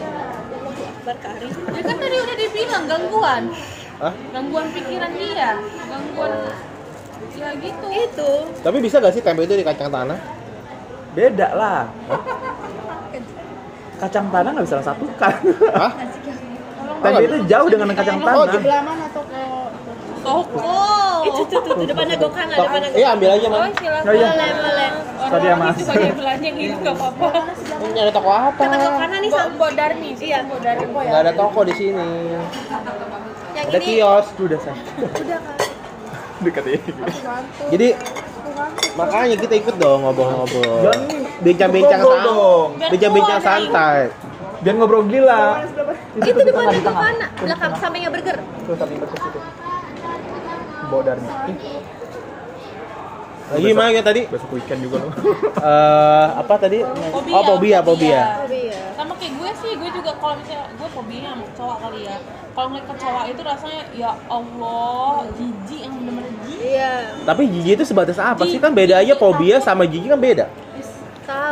[1.05, 1.47] Berkari.
[1.53, 3.43] Ya kan tadi udah dibilang gangguan.
[4.01, 4.13] Hah?
[4.33, 5.49] Gangguan pikiran dia,
[5.85, 6.31] gangguan
[7.35, 7.87] Ya gitu.
[7.93, 8.31] Itu.
[8.59, 10.19] Tapi bisa gak sih tempe itu di kacang tanah?
[11.15, 11.81] Beda lah.
[13.95, 15.33] Kacang tanah nggak bisa satukan.
[15.79, 15.91] Hah?
[16.99, 18.83] Tempe itu jauh dengan kacang Oh, tanah.
[18.83, 19.05] Mana
[20.25, 21.04] toko?
[21.25, 21.35] Toko.
[21.35, 23.71] Itu tuh tuh, tuh depannya gokang, Tok- depannya Iya, ambil aja, Oh, Man.
[23.73, 24.05] silakan.
[24.05, 24.29] Oh, iya.
[24.29, 24.89] Boleh, boleh.
[25.25, 25.75] Tadi ya, Mas.
[25.75, 27.27] Itu banyak belanja gitu nggak apa-apa.
[27.85, 28.61] Nyari toko apa?
[28.61, 30.85] Kata gokana nih sama Darmi, iya Mbok Darmi.
[30.85, 32.07] Nggak ada toko di sini.
[32.29, 32.45] yang
[33.65, 34.25] Ada kios.
[34.38, 34.77] Udah saya.
[34.99, 35.57] Udah kan.
[36.35, 36.89] Dekat ini.
[37.71, 37.88] Jadi
[38.93, 40.91] makanya kita ikut dong ngobrol-ngobrol.
[41.01, 42.25] Nih, Bincang-bincang santai.
[42.27, 42.67] dong.
[42.91, 43.99] Bincang-bincang santai.
[44.61, 45.61] Biar ngobrol gila.
[46.15, 48.38] Itu di tengah, di gokana, belakang sampingnya burger.
[48.39, 49.39] Tuh tapi ke situ.
[50.89, 51.28] Bawa Darmi.
[51.52, 51.58] Ih,
[53.45, 54.21] Lagi gimana ya tadi?
[54.26, 55.13] Besok weekend juga loh.
[55.65, 56.82] Eh apa tadi?
[56.82, 58.41] Oh, fobia, fobia.
[58.98, 62.17] Sama kayak gue sih, gue juga kalau misalnya gue fobia sama cowok kali ya.
[62.56, 66.58] Kalau ngeliat kecoa itu rasanya ya Allah, jijik yang bener-bener jijik.
[66.63, 66.93] Iya.
[67.21, 68.58] Tapi jijik itu sebatas apa sih?
[68.58, 70.45] Kan beda aja fobia sama jijik kan beda.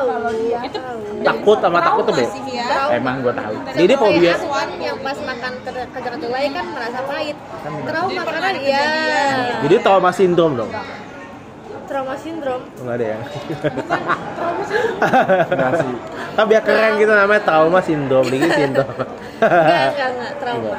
[0.05, 0.29] Tahu.
[0.61, 0.79] Itu
[1.23, 2.91] Takut sama takut tuh sih ya.
[2.91, 3.55] Emang gua tahu.
[3.73, 4.33] Jadi fobia.
[4.77, 7.37] Yang pas makan ke- kejar kedelai kan merasa pahit.
[7.83, 8.79] Trauma Jadi pernah karena iya.
[8.79, 9.35] kejadian.
[9.63, 10.71] Jadi trauma sindrom dong.
[11.83, 12.61] Trauma sindrom.
[12.75, 13.17] Enggak ada ya.
[15.45, 15.93] Enggak sih.
[16.33, 18.89] Kan biar keren gitu namanya trauma sindrom, dikit sindrom.
[18.89, 20.77] Enggak, enggak, enggak trauma.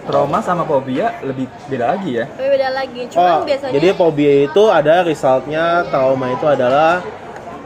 [0.00, 2.24] Trauma sama fobia lebih beda lagi ya.
[2.26, 3.00] Tapi beda lagi.
[3.08, 7.04] Cuman Oh, biasanya jadi fobia itu ada resultnya trauma itu adalah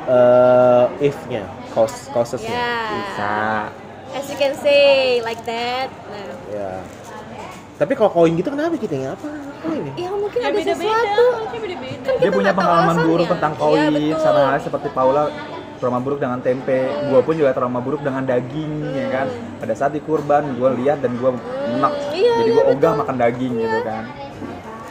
[0.05, 2.51] eh if-nya, cause causesnya.
[2.51, 2.73] ya.
[2.93, 3.35] Bisa.
[4.13, 4.81] As you can say
[5.21, 5.89] like that.
[6.07, 6.71] Nah, Ya.
[7.73, 9.29] Tapi kalau koin gitu kenapa kita nggak apa?
[9.59, 9.93] Koin ya?
[9.99, 11.25] ya mungkin Ya ada beda-beda, sesuatu.
[11.33, 12.07] manusia beda-beda.
[12.07, 14.21] Kan Dia punya pengalaman buruk tentang Iya, koin betul.
[14.21, 15.23] sama halnya seperti Paula
[15.79, 16.79] trauma buruk dengan tempe.
[17.09, 19.27] Gua pun juga trauma buruk dengan daging ya kan.
[19.59, 21.93] Pada saat di kurban gua lihat dan gua enak.
[22.13, 22.77] iya, Jadi iya, gua betul.
[22.77, 24.03] ogah makan daging gitu kan.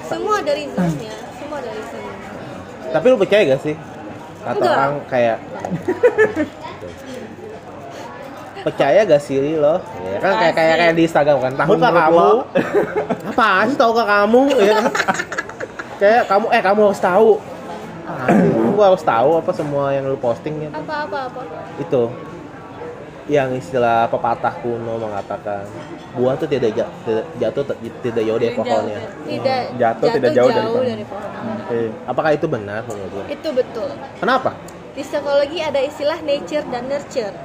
[0.04, 1.14] Semua ada reasonsnya.
[1.32, 2.16] Semua ada reasonnya.
[2.92, 3.76] Tapi lu percaya gak sih?
[4.42, 4.74] Kata Enggak.
[4.74, 5.38] orang kayak
[8.62, 9.82] percaya gak sih lo?
[10.06, 11.54] Ya kan kayak kayak kayak di Instagram kan.
[11.58, 12.30] Tahukah Menurut kamu?
[13.34, 14.42] Apa sih tahukah kamu?
[14.58, 14.86] Ya kan?
[16.02, 17.30] kayak kamu eh kamu harus tahu.
[18.10, 18.28] Ah,
[18.74, 20.74] gua harus tahu apa semua yang lu posting gitu.
[20.74, 21.42] Apa apa apa.
[21.80, 22.12] Itu
[23.28, 25.66] yang istilah pepatah kuno mengatakan
[26.12, 27.64] buah tuh tidak ja- tidak jatuh
[28.02, 29.00] tidak jauh dari pohonnya.
[29.24, 30.86] Tidak Jatuh tidak jauh dari pohon.
[30.86, 31.30] dari pohon.
[31.62, 31.80] Oke.
[32.06, 33.26] Apakah itu benar menurut?
[33.28, 33.90] Itu betul.
[34.18, 34.58] Kenapa?
[34.92, 37.36] Di psikologi ada istilah nature dan nurture.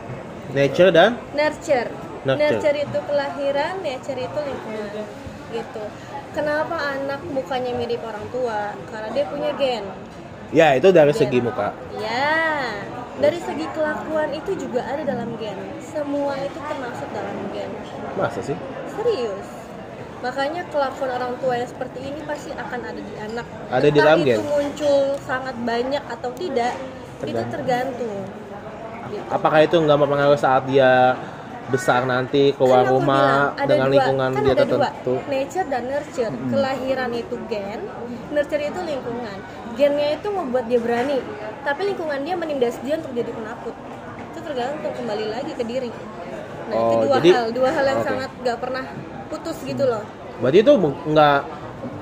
[0.50, 1.90] Nature dan Nurture.
[2.24, 2.58] Nurture.
[2.58, 5.06] Nurture itu kelahiran, nature itu lingkungan.
[5.52, 5.82] Gitu.
[6.32, 8.74] Kenapa anak mukanya mirip orang tua?
[8.90, 9.84] Karena dia punya gen.
[10.50, 11.74] ya itu dari segi muka.
[11.98, 12.70] Ya,
[13.16, 15.56] dari segi kelakuan itu juga ada dalam gen.
[15.80, 17.70] Semua itu termasuk dalam gen.
[18.16, 18.56] Masa sih?
[18.92, 19.48] Serius.
[20.20, 23.46] Makanya kelakuan orang tua yang seperti ini pasti akan ada di anak.
[23.72, 24.40] Ada di dalam itu gen.
[24.44, 26.74] muncul sangat banyak atau tidak,
[27.24, 28.24] itu tergantung.
[29.06, 29.22] Gitu.
[29.30, 31.14] Apakah itu nggak mempengaruhi saat dia
[31.66, 33.94] besar nanti keluar Kan rumah bilang, dengan dua.
[33.94, 35.12] lingkungan kan dia tertentu?
[35.18, 36.34] dua, nature dan nurture.
[36.50, 37.80] Kelahiran itu gen,
[38.30, 39.38] nurture itu lingkungan.
[39.76, 41.20] Gennya itu membuat dia berani,
[41.60, 43.76] tapi lingkungan dia menindas dia untuk jadi penakut.
[44.26, 45.90] Itu tergantung kembali lagi ke diri.
[46.66, 48.08] Nah itu Oh, dua jadi- hal, dua hal yang oke.
[48.08, 48.84] sangat gak pernah
[49.28, 50.02] putus gitu loh.
[50.38, 50.72] Berarti itu
[51.06, 51.38] nggak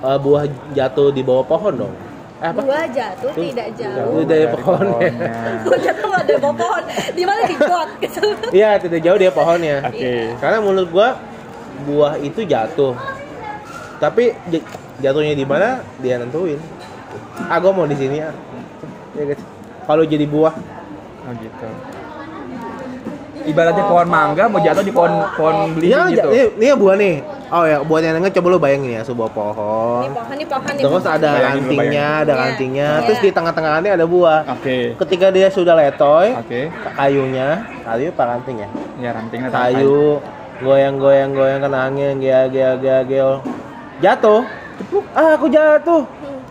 [0.01, 1.95] eh, buah jatuh di bawah pohon dong?
[2.39, 2.61] Eh apa?
[2.61, 4.23] Buah jatuh Tuh, tidak jatuh jauh.
[4.25, 5.11] dari pohon ya.
[5.65, 6.83] Buah jatuh nggak ada bawah pohon.
[7.11, 7.89] Di mana di got.
[8.55, 9.77] Iya, tidak jauh dia pohonnya.
[9.85, 10.15] Oke.
[10.39, 11.09] Karena menurut gua
[11.85, 12.95] buah itu jatuh.
[13.97, 14.31] Tapi
[14.99, 16.59] jatuhnya di mana dia nentuin.
[17.37, 18.31] Ah, gua mau di sini ya.
[19.15, 19.43] Ya, guys.
[19.85, 20.55] Kalau jadi buah,
[21.25, 21.69] Oh gitu.
[23.45, 26.29] Ibaratnya pohon mangga mau jatuh di pohon pohon Iya, belimbing gitu.
[26.33, 27.15] ini, ini ya buah nih.
[27.53, 30.01] Oh ya, buat yang denger coba lu bayangin ya, sebuah Ini pohon.
[30.01, 31.13] ini pohon, ini Terus pohon.
[31.13, 32.23] ada Bayangin, rantingnya, bayangin.
[32.25, 32.41] ada Iya.
[32.41, 32.89] rantingnya.
[32.89, 33.05] Iya.
[33.05, 34.41] Terus di tengah-tengahnya ada buah.
[34.49, 34.79] Oke.
[34.97, 36.61] Ketika dia sudah letoy, Oke.
[36.97, 37.49] kayunya,
[37.85, 38.69] kayu apa ranting ya?
[38.97, 40.25] Ya rantingnya Kayu,
[40.65, 43.29] goyang-goyang goyang kena angin, gea gea gea gea.
[44.01, 44.41] Jatuh.
[45.13, 46.03] Ah, aku jatuh.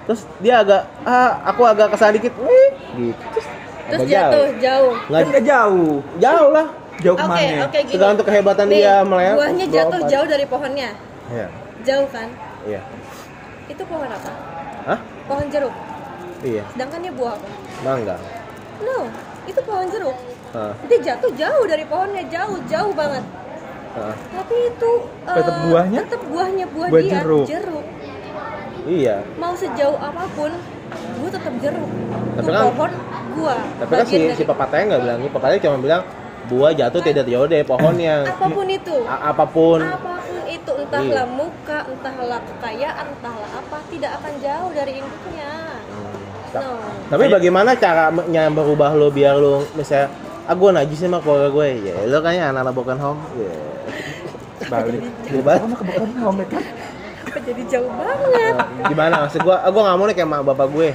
[0.04, 2.34] Terus dia agak ah, aku agak kesal dikit.
[2.36, 3.24] Wih, gitu.
[3.34, 3.48] Terus,
[3.88, 4.94] Terus jatuh jauh.
[5.08, 5.94] Nggak nggak jauh.
[6.20, 6.68] jauh lah.
[7.02, 7.66] Jauh Oke, ke mana?
[7.66, 7.94] oke gini.
[7.98, 9.36] Tergantung kehebatan Nih, dia melewat.
[9.36, 10.90] Buahnya jatuh jauh dari pohonnya.
[11.34, 11.48] Iya.
[11.84, 12.28] Jauh kan?
[12.64, 12.82] Iya.
[13.68, 14.32] Itu pohon apa?
[14.88, 15.00] Hah?
[15.26, 15.74] Pohon jeruk.
[16.44, 16.64] Iya.
[16.76, 17.48] Sedangkan dia buah apa?
[17.82, 18.16] Mangga.
[18.84, 19.10] No,
[19.50, 20.18] itu pohon jeruk.
[20.54, 20.74] Hah.
[20.86, 23.24] Dia jatuh jauh dari pohonnya, jauh, jauh banget.
[23.94, 24.16] Hah.
[24.38, 24.92] Tapi itu
[25.26, 26.00] eh, Tetap buahnya?
[26.06, 27.46] Tetap buahnya buah, Buah dia jeruk.
[27.50, 27.86] jeruk.
[28.86, 29.18] Iya.
[29.36, 30.52] Mau sejauh apa pun,
[31.18, 31.92] gua tetap jeruk.
[32.34, 32.92] Tapi kan- pohon
[33.34, 33.56] gua.
[33.78, 35.32] Tapi kan si, bagian si dari- pepatahnya nggak bilang gitu.
[35.32, 36.02] Pepatahnya cuma bilang
[36.46, 38.16] buah jatuh tidak jauh dari pohonnya.
[38.34, 38.98] apa pun itu.
[39.04, 39.80] A- apa pun.
[39.80, 41.34] apa pun itu entahlah Iya.
[41.34, 45.52] muka entahlah kekayaan entahlah apa tidak akan jauh dari induknya
[46.54, 46.78] no
[47.10, 50.14] Tapi bagaimana caranya berubah lo biar lo misalnya
[50.46, 53.56] ah gue najis sama keluarga gue ya lo kayaknya anak-anak broken home ya
[54.64, 55.60] balik Gue balik.
[55.60, 56.64] kamu kebukaan home ya kan
[57.34, 58.54] apa jadi jauh banget?
[58.54, 59.14] Nah, gimana?
[59.26, 60.90] Maksud gue gue nggak mau nih kayak mak bapak gue.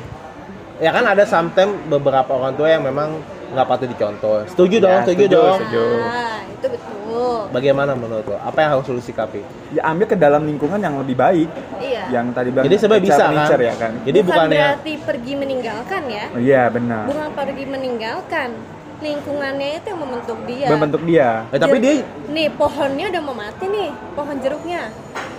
[0.78, 3.18] Ya kan ada sometimes beberapa orang tua yang memang
[3.50, 4.46] nggak patut dicontoh.
[4.46, 5.58] Setuju Ya, dong setuju, setuju, dong.
[5.58, 5.82] setuju.
[5.98, 7.38] nah itu betul.
[7.50, 8.38] Bagaimana menurut lo?
[8.38, 9.42] Apa yang harus lo sikapi?
[9.74, 11.50] Ya ambil ke dalam lingkungan yang lebih baik.
[11.82, 12.02] Iya.
[12.14, 13.34] Yang tadi bilang jadi sebenarnya bisa kan?
[13.34, 13.92] nature ya kan?
[14.06, 16.24] Jadi bukan bukannya berarti pergi meninggalkan ya?
[16.30, 17.02] Oh, iya benar.
[17.10, 18.50] Bukan pergi meninggalkan.
[18.98, 20.68] Lingkungannya itu yang membentuk dia.
[20.74, 21.28] Membentuk dia.
[21.54, 21.94] Eh, tapi dia
[22.30, 24.90] nih pohonnya udah mau mati nih pohon jeruknya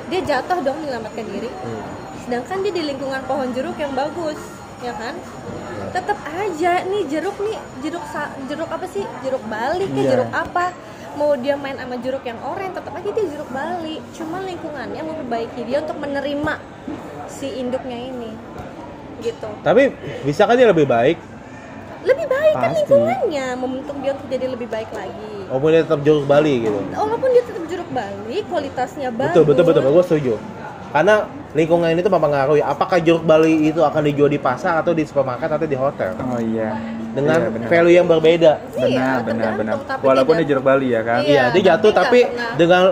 [0.10, 1.50] dia jatuh dong menyelamatkan diri.
[1.50, 1.84] Hmm.
[2.20, 4.38] sedangkan dia di lingkungan pohon jeruk yang bagus
[4.86, 5.18] ya kan?
[5.90, 8.06] Tetap aja nih jeruk nih jeruk
[8.46, 9.02] jeruk apa sih?
[9.26, 10.10] Jeruk bali ke Iya.
[10.14, 10.70] jeruk apa?
[11.18, 15.66] Mau dia main sama jeruk yang oranye tetap aja dia jeruk bali cuma lingkungannya memperbaiki
[15.66, 16.54] dia untuk menerima
[17.26, 18.32] si induknya ini
[19.26, 19.50] gitu.
[19.66, 19.90] Tapi
[20.22, 21.18] bisa kan dia lebih baik
[22.40, 22.78] baik kan Pasti.
[22.80, 27.30] lingkungannya membentuk dia untuk jadi lebih baik lagi walaupun dia tetap jeruk Bali gitu walaupun
[27.30, 30.34] dia tetap jeruk bali kualitasnya bagus betul betul betul gue setuju
[30.90, 31.16] karena
[31.52, 35.50] lingkungan ini tuh mempengaruhi apakah jeruk Bali itu akan dijual di pasar atau di supermarket
[35.52, 36.74] atau di hotel oh iya
[37.10, 37.68] dengan Iya, benar.
[37.68, 41.20] value yang berbeda benar Iya, benar benar tapi walaupun tidak- dia jeruk Bali ya kan
[41.20, 42.54] Iya, Iya, dia jatuh tapi pernah.
[42.56, 42.84] dengan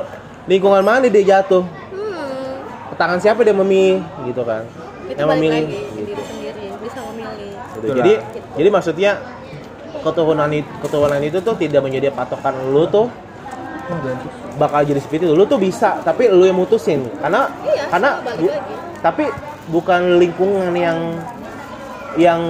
[0.46, 1.64] lingkungan mana dia jatuh?
[1.66, 4.66] hmm, Tangan siapa dia memilih gitu kan?
[5.08, 5.64] itu yang memilih.
[5.64, 6.06] lagi Gitu.
[6.08, 7.94] diri sendiri bisa memilih Gitu.
[7.94, 8.14] Jadi
[8.58, 9.12] jadi maksudnya
[10.00, 13.08] keturunan itu, keturunan itu tuh tidak menjadi patokan lu tuh
[14.56, 15.32] bakal jadi seperti itu.
[15.32, 17.06] Lu tuh bisa, tapi lu yang mutusin.
[17.18, 18.58] Karena Iya, karena bu-
[19.00, 19.24] tapi
[19.68, 20.98] bukan lingkungan yang
[22.18, 22.42] yang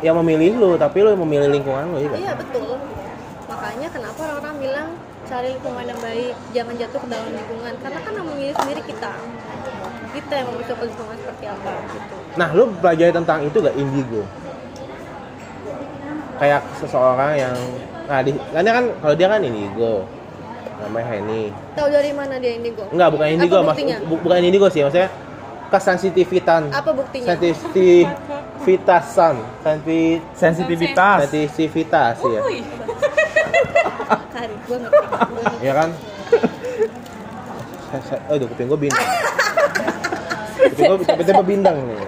[0.00, 2.18] yang memilih lu, tapi lu yang memilih lingkungan lu ya kan?
[2.20, 2.78] iya betul
[3.46, 4.88] makanya kenapa orang-orang bilang
[5.26, 9.12] cari lingkungan yang baik jangan jatuh ke dalam lingkungan karena kan yang memilih sendiri kita
[10.14, 14.22] kita yang membentuk lingkungan seperti apa gitu Nah, lu pelajari tentang itu gak indigo?
[16.36, 17.56] Kayak seseorang yang
[18.06, 20.04] nah di karena kan kalau dia kan indigo.
[20.76, 21.48] Namanya Henny.
[21.72, 23.80] tahu dari mana dia indigo Enggak, bukan indigo, Mas.
[24.04, 25.08] Bu- bukan indigo sih, maksudnya
[25.66, 26.68] kesensitivitan.
[26.68, 32.40] apa buktinya Sensitivitasan, sensi sensitivitas sensitivitas ya.
[34.66, 35.62] Gue ngerti.
[35.62, 35.90] Ya kan?
[38.28, 39.06] Aduh, kuping gue bintang.
[40.70, 41.98] kuping gue tiba-tiba bintang nih.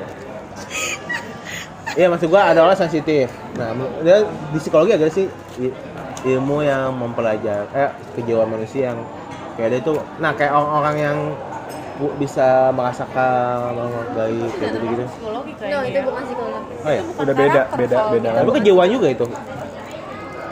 [1.99, 3.27] Iya, maksud gua ada orang sensitif.
[3.59, 3.75] Nah,
[4.07, 4.23] dia
[4.55, 5.27] di psikologi agak sih
[6.25, 8.99] ilmu yang mempelajari eh, kejiwaan manusia yang
[9.55, 11.17] kayak dia itu nah kayak orang-orang yang
[11.99, 15.05] bu- bisa merasakan menghargai kayak gitu gitu.
[15.07, 15.91] psikologi no kayaknya.
[15.91, 19.27] itu bukan psikologi Oh ya, udah beda beda beda tapi kejiwaan juga itu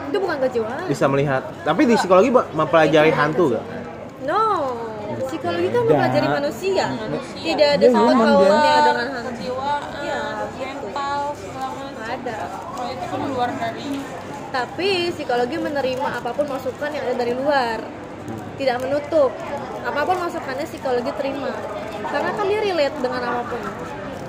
[0.07, 1.41] itu bukan kejiwaan bisa melihat.
[1.67, 3.63] Tapi di psikologi mempelajari hantu gak?
[4.23, 4.41] no
[5.27, 7.43] psikologi kan mempelajari manusia Manusia.
[7.43, 9.31] tidak ada sangkut pautnya Jiwa, dengan hantu
[12.27, 12.51] ada.
[12.51, 13.87] Kalau itu kan luar dari
[14.47, 17.79] tapi psikologi menerima apa pun masukan yang ada dari luar.
[18.59, 19.31] Tidak menutup.
[19.87, 21.55] Apa pun masukannya psikologi terima.
[22.07, 23.61] Karena kan dia relate dengan apa pun.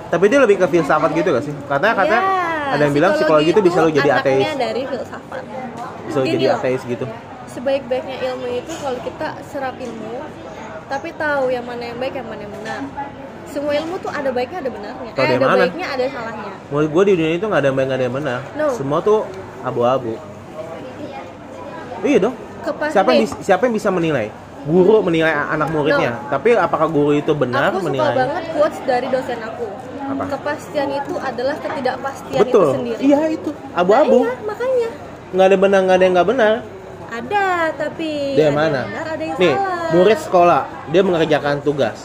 [0.09, 1.55] Tapi dia lebih ke filsafat gitu gak sih?
[1.67, 2.23] Katanya katanya
[2.69, 5.43] Ya, ada yang bilang psikologi itu bisa lo jadi ateis, dari filsafat.
[6.05, 6.57] Bisa lo jadi loh.
[6.61, 7.07] ateis gitu.
[7.49, 10.21] sebaik-baiknya ilmu itu kalau kita serap ilmu
[10.87, 12.81] tapi tahu yang mana yang baik yang mana yang benar
[13.49, 15.63] semua ilmu tuh ada baiknya ada benarnya Tahu eh, ada mana?
[15.63, 18.17] baiknya ada salahnya Menurut gue di dunia itu nggak ada yang baik nggak ada yang
[18.17, 18.39] benar.
[18.55, 18.67] No.
[18.71, 19.19] Semua tuh
[19.61, 20.15] abu-abu.
[22.01, 22.35] Iya dong.
[22.61, 24.29] Kepas Siapa yang, siapa yang bisa menilai?
[24.61, 26.19] Guru menilai anak muridnya.
[26.29, 28.15] Tapi apakah guru itu benar aku suka menilai?
[28.15, 29.65] banget quotes dari dosen aku
[30.09, 30.25] Apa?
[30.31, 32.69] kepastian itu adalah ketidakpastian itu Betul.
[32.75, 34.19] sendiri Iya itu Nah, abu-abu.
[34.23, 34.89] iya, makanya
[35.29, 36.55] Nggak ada benar nggak ada yang nggak benar.
[37.09, 38.69] ada tapi Dia ada mana?
[38.75, 41.99] yang benar ada yang Nih, salah murid sekolah dia mengerjakan tugas.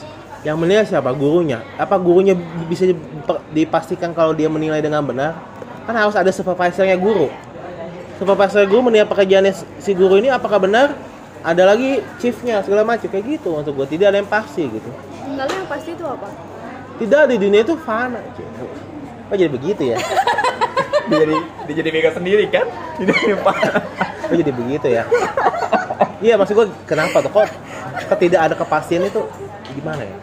[0.43, 1.09] Yang menilai siapa?
[1.15, 1.63] Gurunya.
[1.79, 2.35] Apa gurunya
[2.67, 2.87] bisa
[3.55, 5.39] dipastikan kalau dia menilai dengan benar?
[5.87, 7.31] Kan harus ada supervisornya guru.
[8.19, 10.95] Supervisor guru menilai pekerjaannya si guru ini apakah benar?
[11.43, 14.87] Ada lagi chiefnya segala macam kayak gitu untuk gue tidak ada yang pasti gitu.
[15.33, 16.29] lalu yang pasti itu apa
[17.01, 18.21] Tidak di dunia itu fana.
[19.27, 19.97] Kok jadi begitu ya?
[21.09, 21.35] dia jadi
[21.67, 22.63] dia jadi mega sendiri kan
[22.95, 23.51] tidak lupa
[24.31, 25.03] Kok jadi begitu ya?
[26.23, 27.51] Iya maksud gue kenapa tuh kok
[28.15, 29.27] ketidak ada kepastian itu
[29.75, 30.15] gimana ya?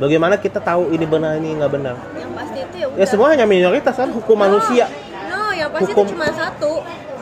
[0.00, 1.92] Bagaimana kita tahu ini benar ini nggak benar?
[2.16, 4.88] yang pasti itu ya udah Ya semua hanya minoritas kan hukum manusia.
[5.28, 6.08] no yang pasti Hukum.
[6.08, 6.72] itu cuma satu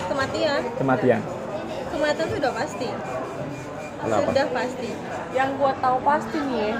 [0.06, 1.20] kematian kematian
[1.90, 2.88] kematian itu udah pasti
[3.98, 4.22] Kenapa?
[4.30, 4.90] sudah pasti
[5.34, 6.76] yang gua tahu pasti nih ya.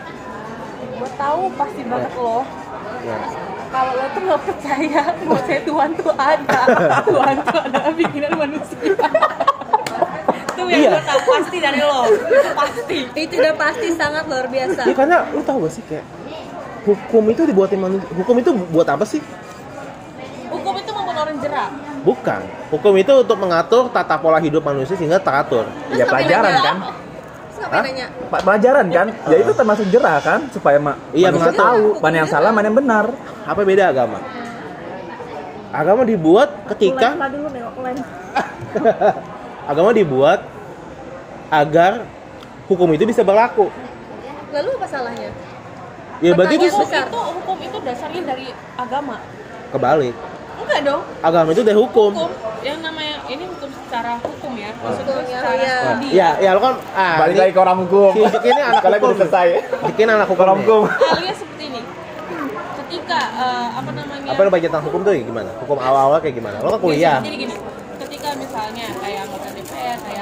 [0.94, 2.44] Gua tahu pasti banget loh.
[3.02, 3.16] Ya.
[3.68, 6.61] Kalau lo tuh nggak percaya bahwa Tuhan tuh ada.
[7.04, 8.88] Tuhan tuh adalah bikinan manusia.
[10.98, 14.80] Gue tahu pasti dari lo itu pasti Itu udah pasti sangat luar biasa.
[14.82, 16.04] Iya karena lu tahu gak sih kayak
[16.82, 18.06] hukum itu dibuatin manusia.
[18.12, 19.20] Hukum itu buat apa sih?
[20.48, 21.68] hukum itu membuat orang jerak
[22.00, 22.40] Bukan.
[22.68, 25.64] Hukum itu untuk mengatur tata pola hidup manusia sehingga teratur.
[25.92, 26.76] Ya pelajaran kan.
[27.50, 28.06] Terus nanya?
[28.26, 29.06] Pa- Pelajaran kan.
[29.28, 31.61] Ya itu termasuk jerah kan supaya ma Iya, manusia mengatur.
[31.61, 33.04] tahu mana yang salah, mana yang benar.
[33.44, 34.18] Apa beda agama?
[35.68, 37.46] Agama dibuat ketika dulu
[39.68, 40.38] agama dibuat
[41.48, 42.04] agar
[42.66, 43.68] hukum itu bisa berlaku.
[44.48, 45.30] Lalu apa salahnya?
[46.18, 47.06] Ya berarti itu besar.
[47.06, 49.22] itu hukum itu dasarnya dari agama
[49.70, 50.16] kebalik.
[50.58, 52.11] enggak dong Agama itu dari hukum.
[52.11, 52.30] hukum
[52.61, 55.76] yang namanya ini hukum secara hukum ya maksud Hukum, gue ya, secara ya.
[55.78, 58.11] studi Ya, ya lo kan ah, Balik ini- lagi ke orang hukum.
[58.11, 59.14] Si ini anak Kalau hukum.
[59.14, 59.48] selesai.
[59.87, 60.42] Jeki ini anak hukum.
[60.42, 60.82] Orang hukum.
[60.90, 61.80] alias seperti ini
[62.76, 65.50] ketika eh, apa namanya Apa lo baca tentang hukum tuh ya gimana?
[65.62, 66.56] Hukum awal-awal kayak gimana?
[66.58, 67.22] Lo kan kuliah.
[67.22, 67.54] Jadi gini,
[68.02, 69.48] ketika misalnya kayak anggota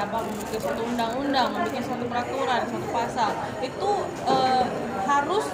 [0.07, 3.89] apa membuat suatu undang-undang, membuat suatu peraturan, suatu pasal, itu
[4.23, 4.63] eh,
[5.03, 5.45] harus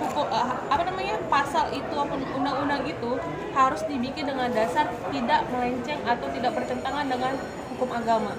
[0.00, 3.10] hukum eh, apa namanya pasal itu ataupun undang-undang itu
[3.52, 7.32] harus dibikin dengan dasar tidak melenceng atau tidak bertentangan dengan
[7.72, 8.32] hukum agama.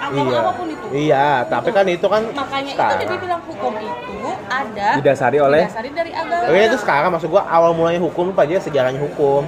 [0.00, 0.40] Agama Iya.
[0.40, 0.86] apa pun itu.
[0.90, 3.00] Iya, tapi kan itu kan Makanya itu sekarang.
[3.00, 4.18] jadi bilang hukum itu
[4.48, 6.48] ada Didasari oleh didasari dari agama.
[6.48, 9.42] Oke, itu sekarang maksud gua awal mulanya hukum apa aja sejarahnya hukum.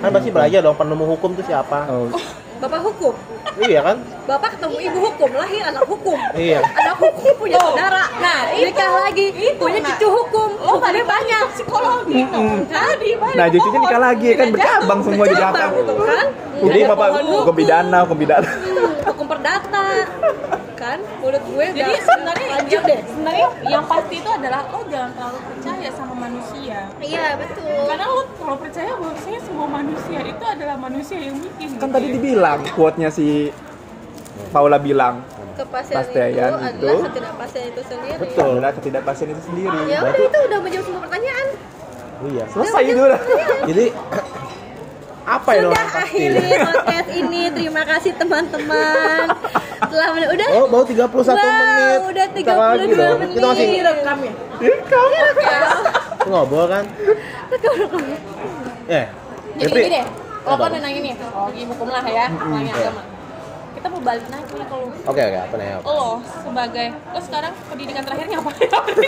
[0.00, 1.88] Kan pasti belajar dong penemu hukum tuh siapa.
[1.88, 2.08] oh,
[2.62, 3.14] Bapak hukum.
[3.58, 3.96] Iya kan?
[4.24, 6.18] Bapak ketemu ibu hukum, lahir anak hukum.
[6.34, 6.58] Iya.
[6.62, 8.04] Anak hukum punya saudara.
[8.18, 9.26] Nah, nikah lagi,
[9.58, 9.88] punya nah.
[9.94, 10.48] cucu hukum.
[10.62, 11.44] Lo pada banyak.
[11.54, 12.66] psikologi dong.
[12.66, 15.78] Tadi banyak Nah, cucunya nikah lagi kan bercabang semua jadi Bercabang, akar.
[15.78, 16.26] gitu kan?
[16.54, 18.48] Jadi bapak hukum pidana, hukum pidana.
[18.48, 19.86] Hmm, hukum perdata.
[20.84, 21.00] Kan?
[21.16, 23.00] Mulut gue Jadi udah sebenarnya lanjut yang, deh.
[23.02, 26.78] sebenarnya yang pasti itu adalah lo jangan terlalu percaya sama manusia.
[27.00, 27.76] Iya, betul.
[27.88, 31.68] Karena lo kalau percaya bahwasanya semua manusia itu adalah manusia yang bikin.
[31.80, 33.48] Kan tadi dibilang quote-nya si
[34.52, 38.18] Paula bilang Kepastian itu adalah itu- ketidakpastian itu sendiri.
[38.18, 38.50] Betul.
[38.58, 39.78] adalah ketidakpastian itu sendiri.
[39.86, 41.46] Ya udah itu udah menjawab semua pertanyaan.
[42.24, 42.44] Iya.
[42.50, 43.20] Selesai itu udah.
[43.64, 43.84] Jadi
[45.24, 46.20] apa yang lo Sudah pasti?
[46.20, 47.42] akhiri podcast ini.
[47.48, 49.26] Terima kasih teman-teman.
[49.80, 52.00] Telah men- udah Oh, baru 31 Wow, menit.
[52.04, 53.18] udah Bentar lagi 32 dong.
[53.18, 53.34] menit.
[53.34, 54.32] Kita masih Direkam ya?
[56.24, 56.84] ngobrol kan?
[58.86, 59.04] Eh,
[59.54, 60.04] Jadi tapi gini deh,
[60.42, 63.02] kan udah nanya nih, psikologi hukum lah ya, nanya agama.
[63.74, 65.68] Kita mau balik lagi nih kalau Oke, oke, apa nih?
[65.74, 65.84] apa?
[65.84, 66.08] lo
[66.40, 68.50] sebagai lo sekarang pendidikan terakhirnya apa?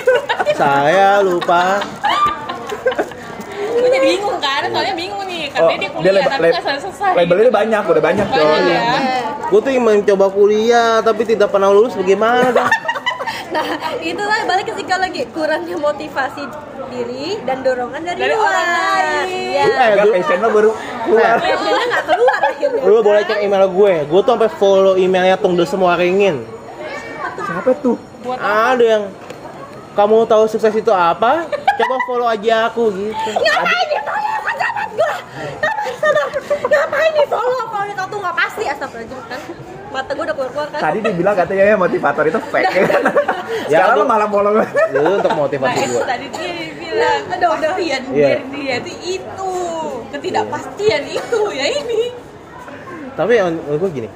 [0.60, 1.62] Saya lupa.
[3.56, 7.12] Gue jadi bingung kan, soalnya bingung nih, Oh, karena dia kuliah lab- tapi nggak selesai.
[7.14, 8.42] labelnya banyak, udah banyak coy.
[8.42, 8.82] Banyak ya.
[9.46, 12.70] Gue tuh ingin mencoba kuliah tapi tidak pernah lulus bagaimana dong?
[13.46, 13.62] Nah,
[13.96, 16.44] itulah balik ke psikologi kurangnya motivasi
[16.88, 18.42] diri dan dorongan dari, Dari luar.
[18.44, 19.26] orang lain.
[19.48, 19.62] Ya.
[19.62, 20.70] Eh, Enggak, gua- passion lo baru
[21.02, 21.36] keluar.
[21.38, 22.82] Passionnya nggak keluar akhirnya.
[22.82, 23.94] Lu boleh cek email gue.
[24.04, 26.42] Gue tuh sampai follow emailnya Tung Semua Ringin.
[27.38, 27.96] Siapa tuh?
[28.20, 29.02] Buat Ada yang
[29.94, 31.46] kamu tahu sukses itu apa?
[31.76, 33.30] Coba follow aja aku gitu.
[33.32, 35.12] Ngapain di follow sahabat gua?
[35.56, 36.28] Ngapain sadar?
[36.64, 37.62] Ngapain di follow?
[37.66, 39.40] Kalau di tahu nggak pasti astagfirullahaladzim kan.
[39.86, 40.80] Mata gua udah keluar-keluar kan.
[40.82, 43.02] Tadi dibilang katanya ya motivator itu fake ya kan?
[43.66, 44.02] Ya, Sekarang aduh.
[44.02, 44.66] lo malah follow gue.
[44.66, 46.04] Itu untuk Nah motivasi itu gue.
[46.06, 47.70] tadi dia bilang Udah, udah.
[47.76, 47.84] dari
[48.48, 49.52] dia itu itu
[50.08, 52.02] ketidakpastian itu ya ini
[53.12, 54.08] Tapi yang menurut gue gini,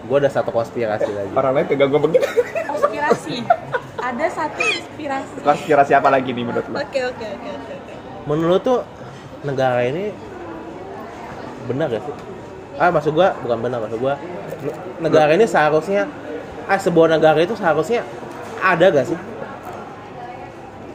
[0.00, 1.30] gue ada satu konspirasi lagi.
[1.32, 2.26] Orang lain pegang gue begitu.
[2.68, 3.42] konspirasi
[3.98, 6.76] ada satu inspirasi Konspirasi apa lagi nih menurut lo?
[6.78, 7.72] Oke oke oke oke.
[7.74, 7.92] oke.
[8.30, 8.80] Menurut tuh
[9.42, 10.14] negara ini
[11.66, 12.14] benar gak sih?
[12.78, 14.14] Ah maksud gue bukan benar maksud gue
[15.02, 16.06] negara ini seharusnya
[16.70, 18.06] ah sebuah negara itu seharusnya
[18.62, 19.18] ada gak sih?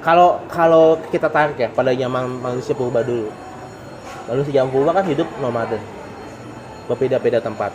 [0.03, 3.31] Kalau kalau kita tarik ya pada zaman manusia purba dulu,
[4.27, 5.79] manusia zaman purba kan hidup nomaden,
[6.91, 7.71] berbeda-beda tempat.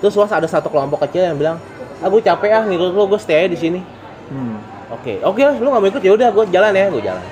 [0.00, 1.60] Terus was ada satu kelompok kecil yang bilang,
[2.00, 4.03] aku capek ah ngikut lu, gue stay di sini.
[4.30, 4.56] Hmm.
[4.92, 7.24] Oke, oke lah, lu nggak mau ikut ya udah, gue jalan ya, gue jalan.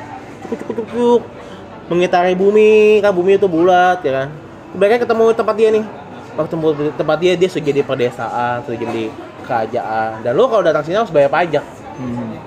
[0.49, 1.23] Cuk cuk cuk cuk,
[1.93, 4.29] mengitari bumi, kan bumi itu bulat ya kan.
[4.73, 5.85] Mereka ketemu tempat dia nih,
[6.37, 6.55] waktu
[6.97, 9.05] tempat dia dia sudah jadi pedesaan, sudah jadi
[9.45, 10.25] kerajaan.
[10.25, 12.41] Dan lu kalau datang sini harus bayar pajak, Hmm.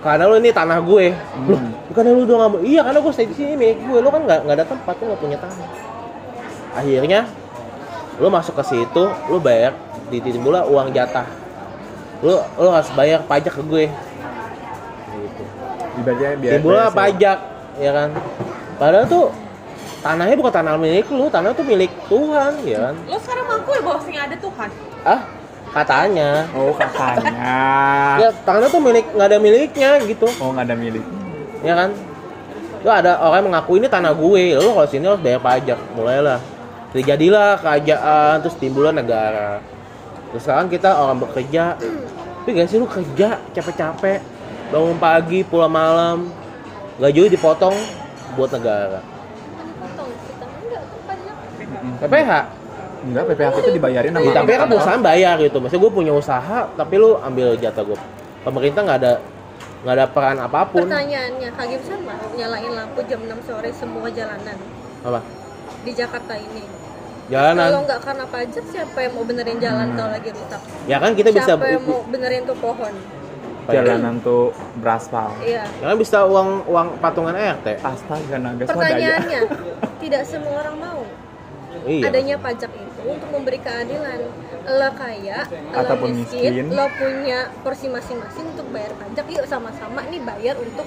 [0.00, 1.10] karena lu ini tanah gue.
[1.50, 1.70] Loh, Hmm.
[1.90, 2.60] bukannya lu udah nggak mau?
[2.62, 3.98] Iya, karena gue stay di sini milik gue.
[3.98, 5.68] Lu kan nggak nggak ada tempat, lu nggak punya tanah.
[6.76, 7.20] Akhirnya,
[8.22, 9.74] lu masuk ke situ, lu bayar
[10.06, 11.26] di timbullah uang jatah.
[12.22, 13.84] Lu lu harus bayar pajak ke gue.
[13.86, 15.42] Gitu.
[15.96, 17.00] Ibaratnya biar timbullah biar sewa.
[17.00, 17.38] pajak
[17.76, 18.08] ya kan
[18.76, 19.26] padahal tuh
[20.00, 23.80] tanahnya bukan tanah milik lu tanah tuh milik Tuhan ya kan lo sekarang ngaku ya
[23.82, 24.68] bahwasanya ada Tuhan
[25.04, 25.20] ah
[25.72, 27.56] katanya Oh katanya.
[28.24, 31.04] ya tanah tuh milik nggak ada miliknya gitu Oh nggak ada milik.
[31.60, 31.90] ya kan
[32.80, 36.40] lu ada orang yang mengaku ini tanah gue lu kalau sini harus bayar pajak mulailah
[36.92, 39.60] terjadilah kerajaan terus timbullah negara
[40.32, 41.76] Terus sekarang kita orang bekerja.
[41.76, 44.22] Tapi gak sih lu kerja capek-capek,
[44.70, 46.30] bangun pagi, pulang malam,
[47.02, 47.74] gaji dipotong
[48.38, 49.02] buat negara.
[51.96, 52.30] PPH.
[53.06, 55.58] Enggak, PPH itu dibayarin sama Iya, tapi kan perusahaan bayar gitu.
[55.62, 57.98] Maksudnya gue punya usaha, tapi lu ambil jatah gue.
[58.42, 59.12] Pemerintah nggak ada
[59.86, 60.86] nggak ada peran apa pun.
[60.86, 64.58] Pertanyaannya, Kak Gibson mau nyalain lampu jam 6 sore semua jalanan
[65.06, 65.22] Apa?
[65.86, 66.85] di Jakarta ini.
[67.26, 67.82] Kalau Jalanan.
[67.82, 70.62] nggak karena pajak, siapa yang mau benerin jalan kalau lagi rusak?
[70.86, 72.94] Ya kan kita bisa siapa yang mau benerin tuh pohon?
[73.66, 75.34] Jalanan tuh beraspal.
[75.42, 75.66] Iya.
[75.82, 77.82] Ya kan bisa uang uang patungan RT.
[77.82, 78.78] Astaga naga swadaya.
[78.78, 79.40] Pertanyaannya,
[80.06, 81.00] tidak semua orang mau.
[81.82, 82.04] Iya.
[82.14, 84.20] Adanya pajak itu untuk memberi keadilan.
[84.66, 86.66] Lo kaya, lo Ataupun miskin, miskin.
[86.74, 89.26] lo punya porsi masing-masing untuk bayar pajak.
[89.34, 90.86] Yuk sama-sama nih bayar untuk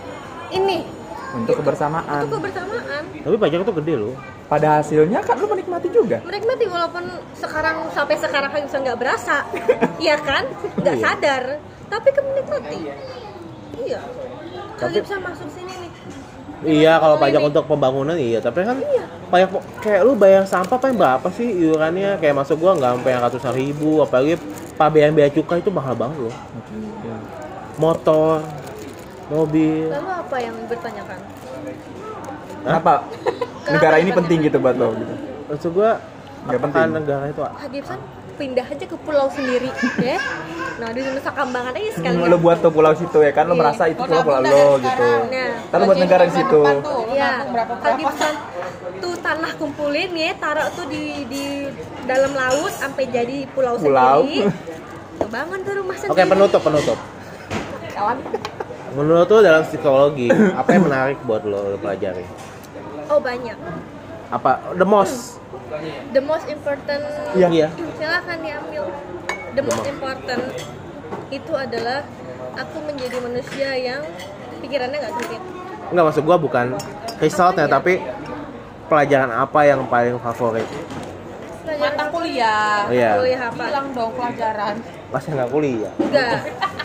[0.51, 0.87] ini,
[1.31, 2.25] Untuk kebersamaan.
[2.25, 3.01] untuk kebersamaan.
[3.19, 4.15] Tapi pajak itu gede loh.
[4.45, 6.17] Pada hasilnya kan lu menikmati juga.
[6.21, 7.03] Menikmati walaupun
[7.33, 9.45] sekarang sampai sekarang kan bisa nggak berasa,
[10.03, 10.43] iya kan?
[10.75, 11.03] Nggak Iya.
[11.03, 11.43] sadar,
[11.85, 12.79] tapi kan menikmati.
[13.79, 14.01] Iya.
[14.75, 15.91] Kalau Tapi- bisa masuk sini nih.
[16.59, 17.47] Iya kalau pajak ini.
[17.47, 19.05] untuk pembangunan iya, tapi kan Iya.
[19.29, 19.49] pajak
[19.79, 22.17] kayak lu bayar sampah paling berapa sih iurannya?
[22.17, 24.35] Kayak masuk gua nggak sampai yang ratusan ribu, apalagi
[24.75, 26.35] pabean bea cukai itu mahal banget loh.
[27.77, 28.43] Motor,
[29.29, 29.87] mobil.
[29.87, 31.19] Lalu apa yang bertanyakan?
[32.65, 32.93] Kenapa
[33.65, 35.13] negara ini penting gitu buat lo gitu?
[35.47, 35.91] Maksud gua
[36.39, 36.87] Nggak penting.
[36.93, 37.99] negara itu Gibson
[38.35, 39.67] pindah aja ke pulau sendiri
[39.99, 40.15] ya
[40.79, 43.59] nah di Nusa Kambangan aja sekalian Lo buat tuh pulau situ ya kan lo Iya.
[43.59, 45.07] merasa itu pulau pulau lo gitu.
[45.27, 45.75] Nah.
[45.75, 46.61] Lo buat negara di situ.
[47.11, 47.43] Ya?
[47.93, 48.35] Gibson
[48.97, 51.67] tuh tanah kumpulin ya taruh tuh di di
[52.05, 54.23] dalam laut sampai jadi pulau, Pulau.
[54.23, 54.47] sendiri
[55.19, 56.97] tuh bangun tuh rumah sendiri Oke penutup penutup.
[57.91, 58.17] kawan
[58.89, 62.25] Menurut lu dalam psikologi apa yang menarik buat lo, lo pelajari?
[63.09, 63.57] oh banyak
[64.29, 65.41] Apa the most?
[66.09, 67.01] the most important
[67.33, 67.49] Iya.
[67.49, 67.67] Iya.
[67.95, 68.83] silakan diambil
[69.51, 70.43] the most important
[71.29, 72.05] itu adalah
[72.53, 74.01] aku menjadi manusia yang
[74.59, 75.41] pikirannya nggak sempit
[75.89, 76.65] Enggak maksud gua bukan
[77.17, 77.97] resultnya tapi
[78.85, 80.65] pelajaran apa yang paling favorit?
[81.79, 82.85] Mata kuliah.
[82.85, 83.15] Oh, iya.
[83.15, 84.75] kuliah apa Bilang dong pelajaran.
[85.07, 85.93] Pas nggak kuliah.
[85.97, 86.37] enggak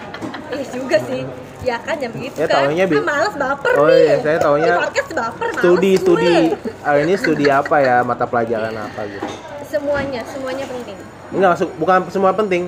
[0.55, 1.23] iya juga sih
[1.65, 4.69] ya kan jam begitu Ya, kan taunya ah, males baper Oh, nih iya, saya taunya
[4.71, 6.35] Ini podcast baper Studi studi.
[6.81, 7.97] Ah, ini studi apa ya?
[8.01, 9.27] Mata pelajaran apa gitu?
[9.67, 10.97] semuanya semuanya penting
[11.31, 12.63] Enggak masuk bukan semua penting.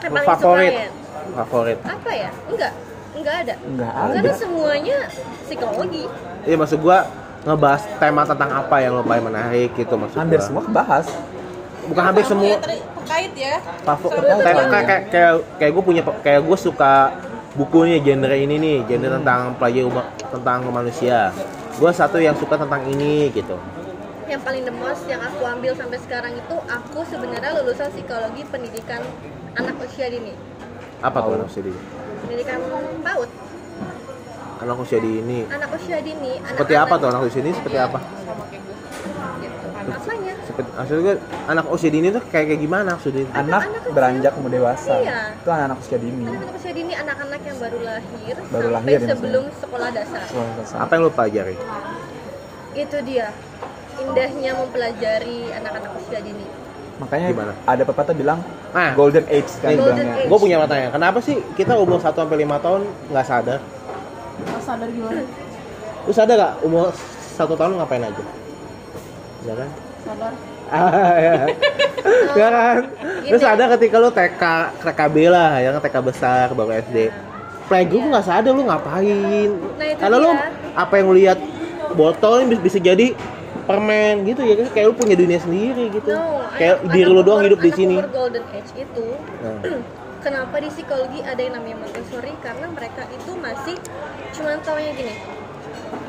[0.00, 0.72] Yang paling Favorit.
[0.72, 0.92] disukain.
[1.32, 1.78] Favorit.
[1.84, 2.72] apa ya enggak
[3.12, 4.32] enggak ada Enggak karena ada.
[4.32, 4.96] semuanya
[5.42, 6.04] psikologi
[6.42, 6.98] Iya maksud gua
[7.40, 10.46] ngebahas tema tentang apa yang lo paling menarik gitu maksud Hampir gua.
[10.46, 11.06] semua kebahas.
[11.82, 12.56] Bukan hampir semua.
[12.56, 13.56] terkait ya.
[13.82, 16.92] Favo- Sama- kayak kayak kayak kayak, kayak gue punya kayak gue suka
[17.52, 21.34] bukunya genre ini nih genre tentang pelajaran uma- tentang manusia.
[21.76, 23.56] Gue satu yang suka tentang ini gitu.
[24.24, 29.02] Yang paling the most yang aku ambil sampai sekarang itu aku sebenarnya lulusan psikologi pendidikan
[29.54, 30.34] anak usia dini.
[31.00, 31.80] Apa tuh anak usia dini?
[32.20, 32.58] Pendidikan
[33.02, 33.30] PAUD
[34.60, 35.40] anak usia dini.
[35.48, 37.98] Anak usia dini anak seperti apa tuh anak usia dini seperti Iya, apa?
[37.98, 38.76] Sama kayak gue.
[39.40, 39.66] gitu.
[40.62, 43.90] Maksud gue anak usia dini tuh kayak kayak gimana maksud dini Anak kecil.
[43.90, 44.94] beranjak mau dewasa.
[44.96, 45.18] Iya.
[45.34, 46.22] Itu anak-anak usia dini.
[46.26, 50.52] anak usia dini anak-anak yang baru lahir Baru sampai lahir ya, sebelum sekolah dasar Sekolah
[50.56, 50.76] dasar.
[50.78, 51.56] apa yang lo pelajari
[52.72, 53.26] itu dia
[53.96, 56.46] indahnya mempelajari anak-anak usia dini
[56.96, 57.52] Makanya Gimana?
[57.64, 58.38] ada pepatah bilang
[58.70, 58.92] Nah.
[58.92, 60.14] golden age kan bilangnya.
[60.16, 60.28] age.
[60.28, 63.60] gue punya pertanyaan kenapa sih kita umur 1 sampai lima tahun nggak sadar
[64.40, 65.22] Nggak sadar gimana?
[66.00, 66.92] lu sadar gak umur
[67.30, 68.24] satu tahun ngapain aja
[69.42, 69.68] ya kan
[70.00, 70.32] Sadar.
[70.70, 71.34] Ah, ya.
[72.32, 72.80] ya kan
[73.20, 73.52] terus Gini.
[73.52, 74.42] ada ketika lu TK
[74.80, 77.10] TKB lah ya kan TK besar baru SD
[77.66, 79.50] playgroup lu nggak sadar lu ngapain.
[79.78, 80.50] Nah, itu karena lu dia.
[80.74, 81.38] apa yang lu lihat
[81.94, 83.14] botol ini bis- bisa jadi
[83.62, 84.66] permen gitu ya kan?
[84.74, 86.10] Kayak lu punya dunia sendiri gitu.
[86.10, 87.94] No, kayak anak- diri anak lu doang hidup di sini.
[88.10, 89.06] golden age itu
[89.38, 89.62] Nah.
[90.24, 92.34] kenapa di psikologi ada yang namanya Montessori?
[92.42, 93.76] Karena mereka itu masih
[94.34, 95.14] cuman taunya gini.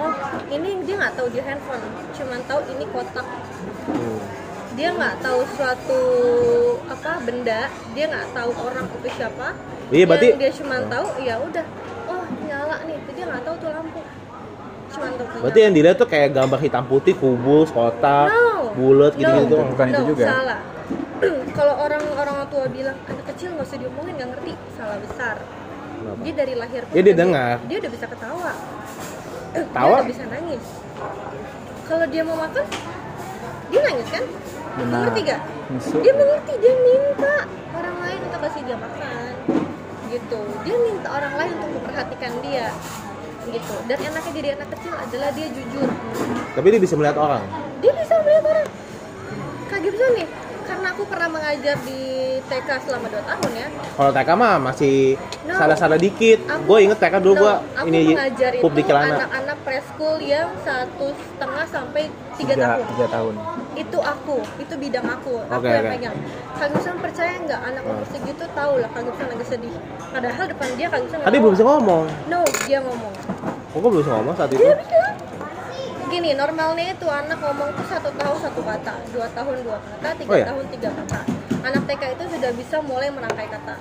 [0.01, 0.11] Oh
[0.49, 3.27] ini dia nggak tahu dia handphone cuman tahu ini kotak.
[3.85, 4.19] Hmm.
[4.81, 6.01] Dia nggak tahu suatu
[6.89, 7.61] apa benda.
[7.93, 9.47] Dia nggak tahu orang itu siapa.
[9.93, 11.65] Iya, berarti- yang dia cuma tahu ya udah.
[12.09, 12.97] Oh nyala nih.
[13.13, 14.01] Dia nggak tahu tuh lampu.
[14.89, 18.73] Cuma tahu berarti yang dilihat tuh kayak gambar hitam putih kubus kotak No.
[18.73, 19.69] bulat gitu gitu No.
[19.69, 20.25] Bukan itu No, juga.
[20.25, 20.59] salah.
[21.57, 24.53] Kalau orang orang tua bilang anak kecil nggak usah diomongin nggak ngerti.
[24.73, 25.35] Salah besar.
[26.25, 27.55] Dia dari lahir pun Dia dia udah- dengar.
[27.69, 28.51] dia udah bisa ketawa.
[29.77, 29.85] Tawa?
[29.87, 30.65] dia udah bisa nangis.
[31.85, 32.65] Kalau dia mau makan
[33.69, 34.25] dia nangis kan
[34.79, 35.11] Benar.
[35.11, 35.41] mengerti gak
[35.71, 35.99] Masuk.
[36.03, 37.35] dia mengerti dia minta.
[37.71, 39.31] Orang lain untuk kasih dia makan
[40.11, 40.41] gitu.
[40.67, 42.67] Dia minta orang lain untuk memperhatikan dia
[43.47, 43.75] gitu.
[43.89, 45.89] Dan enaknya jadi anak kecil adalah dia jujur.
[46.55, 47.43] Tapi dia bisa melihat orang.
[47.81, 48.67] Dia bisa melihat orang.
[49.71, 50.27] Kak Gibson nih
[50.63, 52.01] karena aku pernah mengajar di
[52.43, 54.95] TK selama 2 tahun ya Kalau TK mah masih
[55.41, 55.57] No.
[55.57, 56.37] salah-salah dikit.
[56.43, 59.15] Aku- Gue inget TK dulu no, gue aku ini mengajar pup di celana.
[59.17, 62.03] anak-anak preschool yang satu setengah sampai
[62.33, 63.33] tiga tahun tiga tahun
[63.73, 65.91] itu aku itu bidang aku aku Oke, yang oke.
[65.91, 66.15] pegang
[66.53, 69.75] Kang Gibson percaya nggak anak umur segitu tahu lah Kang Gibson lagi sedih
[70.07, 72.03] padahal depan dia Kang Gibson nggak Tadi belum bisa ngomong.
[72.27, 73.13] no dia ngomong
[73.67, 74.61] Kok belum bisa ngomong saat itu?
[76.11, 80.27] Gini normalnya itu anak ngomong tuh satu tahun satu kata dua tahun dua kata tiga
[80.27, 80.45] Oh, iya?
[80.45, 81.19] tahun tiga kata
[81.61, 83.75] anak TK itu sudah bisa mulai merangkai kata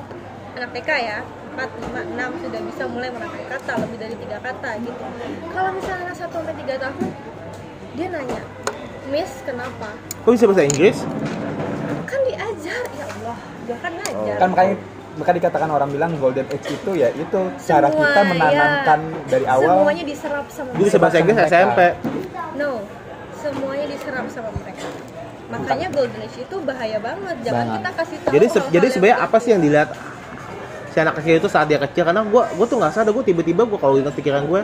[0.54, 1.18] anak TK ya
[1.50, 5.04] 4, 5, 6 sudah bisa mulai merangkai kata lebih dari tiga kata gitu
[5.50, 6.96] kalau misalnya anak 1 sampai 3 tahun
[7.90, 8.42] dia nanya
[9.10, 9.90] Miss kenapa?
[10.22, 11.02] Kok bisa bahasa Inggris?
[12.06, 14.76] kan diajar ya Allah dia kan ngajar kan makanya
[15.20, 19.20] maka dikatakan orang bilang golden age itu ya itu cara Semua, kita menanamkan ya.
[19.28, 21.52] dari awal semuanya diserap sama bisa bahasa Inggris Mereka.
[21.52, 21.80] SMP.
[22.56, 22.70] No,
[23.36, 24.86] semuanya diserap sama mereka.
[25.46, 27.36] Makanya golden age itu bahaya banget.
[27.42, 27.76] Jangan Banget.
[27.76, 28.32] kita kasih tahu.
[28.32, 29.88] Jadi se- jadi sebenarnya apa sih yang dilihat
[30.88, 33.62] si anak kecil itu saat dia kecil karena gue gue tuh nggak sadar gue tiba-tiba
[33.62, 34.60] gue kalau ingat pikiran gue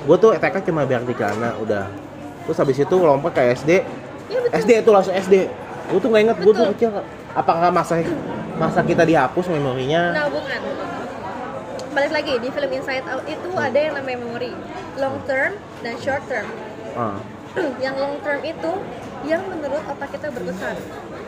[0.00, 1.84] gue tuh TK cuma biar di celana udah
[2.42, 3.70] terus habis itu lompat ke SD
[4.30, 4.56] Ya betul.
[4.56, 5.34] SD itu langsung SD
[5.84, 6.88] gue tuh nggak inget gue tuh kecil
[7.32, 8.02] apakah masa
[8.54, 10.60] masa kita dihapus memorinya Nah, bukan.
[11.90, 14.54] Balik lagi di film Inside Out itu ada yang namanya memory,
[14.94, 16.46] long term dan short term.
[16.94, 17.18] Ah.
[17.84, 18.72] yang long term itu
[19.26, 20.78] yang menurut otak kita berkesan.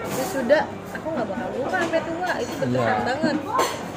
[0.06, 0.62] Ya sudah,
[0.94, 3.04] aku nggak bakal lupa sampai tua, itu berkesan Iya.
[3.04, 3.36] banget.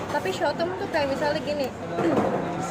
[0.10, 1.68] Tapi short term tuh kayak misalnya gini,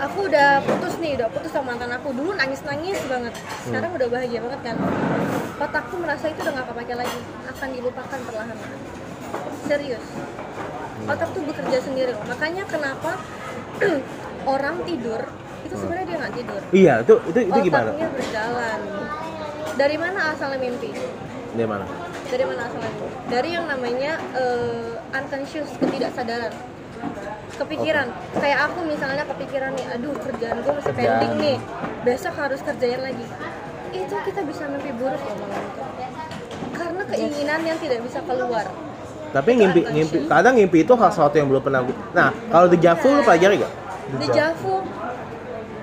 [0.00, 3.34] aku udah putus nih, udah putus sama mantan aku dulu nangis-nangis banget.
[3.62, 4.76] Sekarang udah bahagia banget kan.
[5.60, 8.78] Otakku merasa itu udah gak kepake lagi, akan dilupakan perlahan-lahan.
[9.66, 10.04] Serius.
[11.06, 12.10] Otak tuh bekerja sendiri.
[12.14, 12.24] loh.
[12.26, 13.18] Makanya kenapa
[14.54, 15.20] orang tidur
[15.64, 16.60] itu sebenarnya dia nggak tidur.
[16.76, 18.78] iya itu itu itu gimana Otaknya berjalan.
[19.74, 20.90] Dari mana asalnya mimpi?
[21.54, 21.84] dari mana
[22.28, 23.06] Dari mana asalnya mimpi?
[23.32, 26.52] Dari yang namanya eh, unconscious, ketidaksadaran
[27.56, 28.06] kepikiran.
[28.38, 31.20] Kayak aku misalnya kepikiran nih aduh kerjaan gue masih Kerjaan.
[31.20, 31.56] pending nih.
[32.04, 33.26] Besok harus kerjain lagi.
[33.94, 35.82] Itu kita bisa mimpi buruk loh malam itu
[36.74, 38.66] karena keinginan yang tidak bisa keluar.
[39.34, 42.78] Tapi ngimpi ngimpi kadang ngimpi itu hal sesuatu yang belum pernah gue nah kalau di
[42.78, 43.72] Javu lu pelajari gak
[44.18, 44.76] di Javu.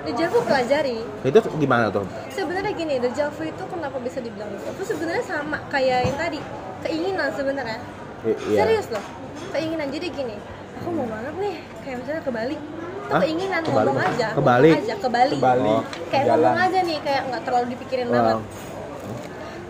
[0.02, 0.98] Di Javu pelajari.
[1.22, 2.02] Itu gimana tuh?
[2.32, 6.40] Sebenarnya gini the Javu itu kenapa bisa dibilang itu sebenarnya sama kayak yang tadi.
[6.82, 7.78] Keinginan sebenarnya.
[8.26, 8.58] I- iya.
[8.64, 9.04] serius loh.
[9.52, 9.92] Keinginan.
[9.92, 10.36] Jadi gini
[10.82, 12.70] aku mau banget nih kayak misalnya ke Bali itu
[13.08, 13.20] Hah?
[13.20, 13.86] keinginan Ke Bali?
[13.86, 14.68] ngomong aja Ke Bali?
[14.68, 15.82] ngomong aja ke Bali, Ke Bali, Oh.
[16.08, 16.42] kayak jalan.
[16.42, 18.16] ngomong aja nih kayak nggak terlalu dipikirin Wow.
[18.16, 18.38] banget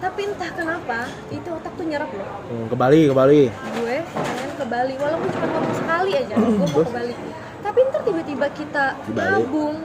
[0.02, 0.98] tapi entah kenapa
[1.30, 5.28] itu otak tuh nyerap loh Hmm, ke Bali ke Bali gue pengen ke Bali walaupun
[5.30, 7.14] cuma ngomong sekali aja gue mau ke Bali
[7.62, 9.76] tapi ntar tiba-tiba kita nabung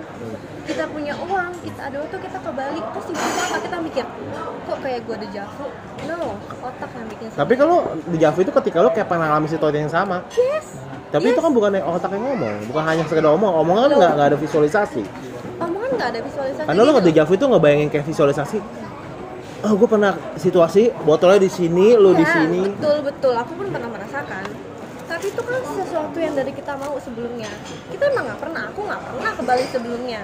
[0.68, 4.06] kita punya uang kita ada waktu kita ke Bali terus tiba-tiba otak kita mikir
[4.68, 5.66] kok kayak gue ada javu
[6.06, 6.20] no
[6.60, 9.90] otak yang bikin Tapi kalau di Javu itu ketika lo kayak pernah ngalamin situasi yang
[9.90, 10.18] sama.
[10.30, 10.68] yes
[11.08, 13.64] Tapi itu kan bukan otak yang ngomong, bukan hanya sekedar ngomong.
[13.64, 15.04] Omongan kan nggak nggak ada visualisasi.
[15.58, 18.58] omongan nggak ada visualisasi Karena lo gitu di Javu itu ngebayangin kayak visualisasi.
[19.66, 22.62] Oh, gue pernah situasi botolnya di sini, lo di Ya, sini.
[22.78, 24.44] betul betul aku pun pernah merasakan
[25.08, 27.48] tapi itu kan sesuatu yang dari kita mau sebelumnya.
[27.88, 30.22] Kita emang nggak pernah aku nggak pernah ke Bali sebelumnya.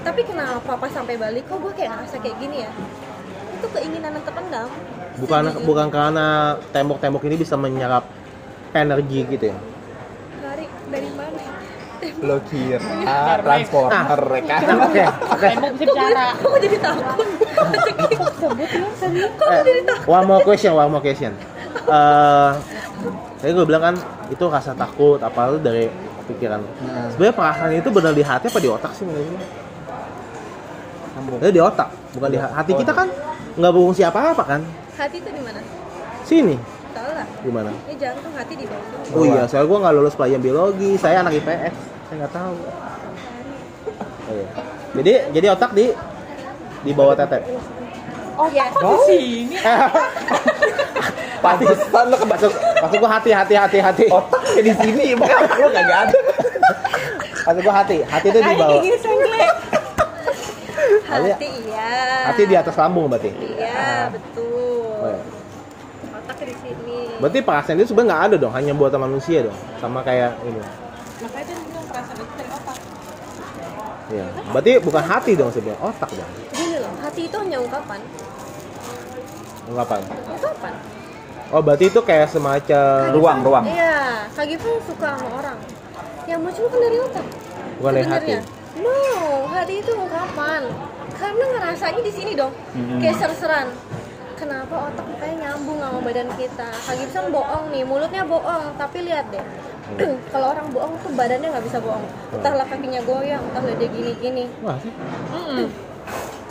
[0.00, 2.72] Tapi kenapa pas sampai Bali kok gue kayak ngerasa kayak gini ya?
[3.60, 4.68] Itu keinginan yang terpendam.
[5.20, 5.66] Bukan Sejujurnya.
[5.68, 6.28] bukan karena
[6.72, 8.08] tembok-tembok ini bisa menyerap
[8.74, 9.58] energi gitu ya.
[10.40, 11.42] dari dari mana?
[12.20, 14.60] Lo kira ah, transporter kan?
[14.88, 15.48] Oke, oke.
[15.84, 17.28] Kok gue jadi takut?
[19.14, 20.08] Ya kok jadi takut?
[20.08, 21.32] One more question, one more question.
[21.84, 22.50] Eh,
[23.44, 23.94] tadi gue bilang kan
[24.32, 25.92] itu rasa takut apa dari
[26.24, 26.64] pikiran.
[27.12, 29.38] Sebenarnya perasaan itu benar di hati apa di otak sih menurut lu?
[31.44, 32.52] Jadi di otak, bukan di hati.
[32.56, 33.08] Hati kita kan
[33.60, 34.60] nggak berfungsi apa-apa kan?
[34.94, 35.58] hati itu di mana
[36.22, 36.54] Sini,
[36.94, 37.70] salah di mana?
[37.90, 41.34] ini jantung hati di bawah Oh iya, soalnya gue nggak lulus pelajaran biologi, saya anak
[41.42, 41.74] IPS,
[42.08, 42.56] saya nggak tahu.
[44.24, 44.48] Oh iya.
[44.94, 45.90] Jadi jadi otak di
[46.86, 47.42] di bawah tete.
[48.34, 49.56] Oh ya Oh, Sini.
[51.38, 52.46] pantesan lo kebaca
[52.80, 54.04] Maksud, gue hati, hati, hati, hati.
[54.08, 56.18] otak kayak di sini, bukan lo kagak ada.
[57.44, 58.80] Maksud gue hati, hati itu di bawah.
[61.04, 61.90] hati iya
[62.26, 63.30] Hati di atas lambung berarti.
[63.30, 64.42] iya betul
[64.96, 65.20] Oh, iya.
[66.16, 69.56] otaknya di sini Berarti perasaan itu sebenarnya nggak ada dong, hanya buatan manusia dong.
[69.78, 70.58] Sama kayak ini.
[71.20, 72.76] Makanya dia bilang perasaan itu dari otak.
[74.06, 74.26] Iya.
[74.50, 76.30] Berarti bukan hati dong sebenarnya, otak dong.
[77.14, 78.00] Gini hati itu hanya ungkapan?
[79.70, 80.00] Ungkapan.
[80.34, 80.72] ungkapan?
[81.54, 83.64] Oh, berarti itu kayak semacam Ruang, ruang.
[83.70, 84.50] iya Kak
[84.82, 85.58] suka sama orang.
[86.26, 87.26] Yang muncul kan dari otak.
[87.78, 88.30] Bukan dari hati.
[88.82, 88.98] no
[89.46, 90.62] hati itu ungkapan.
[91.14, 92.50] Karena ngerasanya di sini dong.
[92.74, 92.98] Mm-mm.
[92.98, 93.70] kayak ser-seran.
[94.34, 96.68] Kenapa otak kayak nyambung sama badan kita?
[96.74, 98.74] Kak Gibson bohong nih mulutnya bohong.
[98.74, 99.44] Tapi lihat deh.
[100.34, 102.02] Kalau orang bohong tuh badannya nggak bisa bohong.
[102.34, 104.50] Entahlah kakinya goyang entahlah dia gini-gini.
[104.66, 104.90] Wah, sih.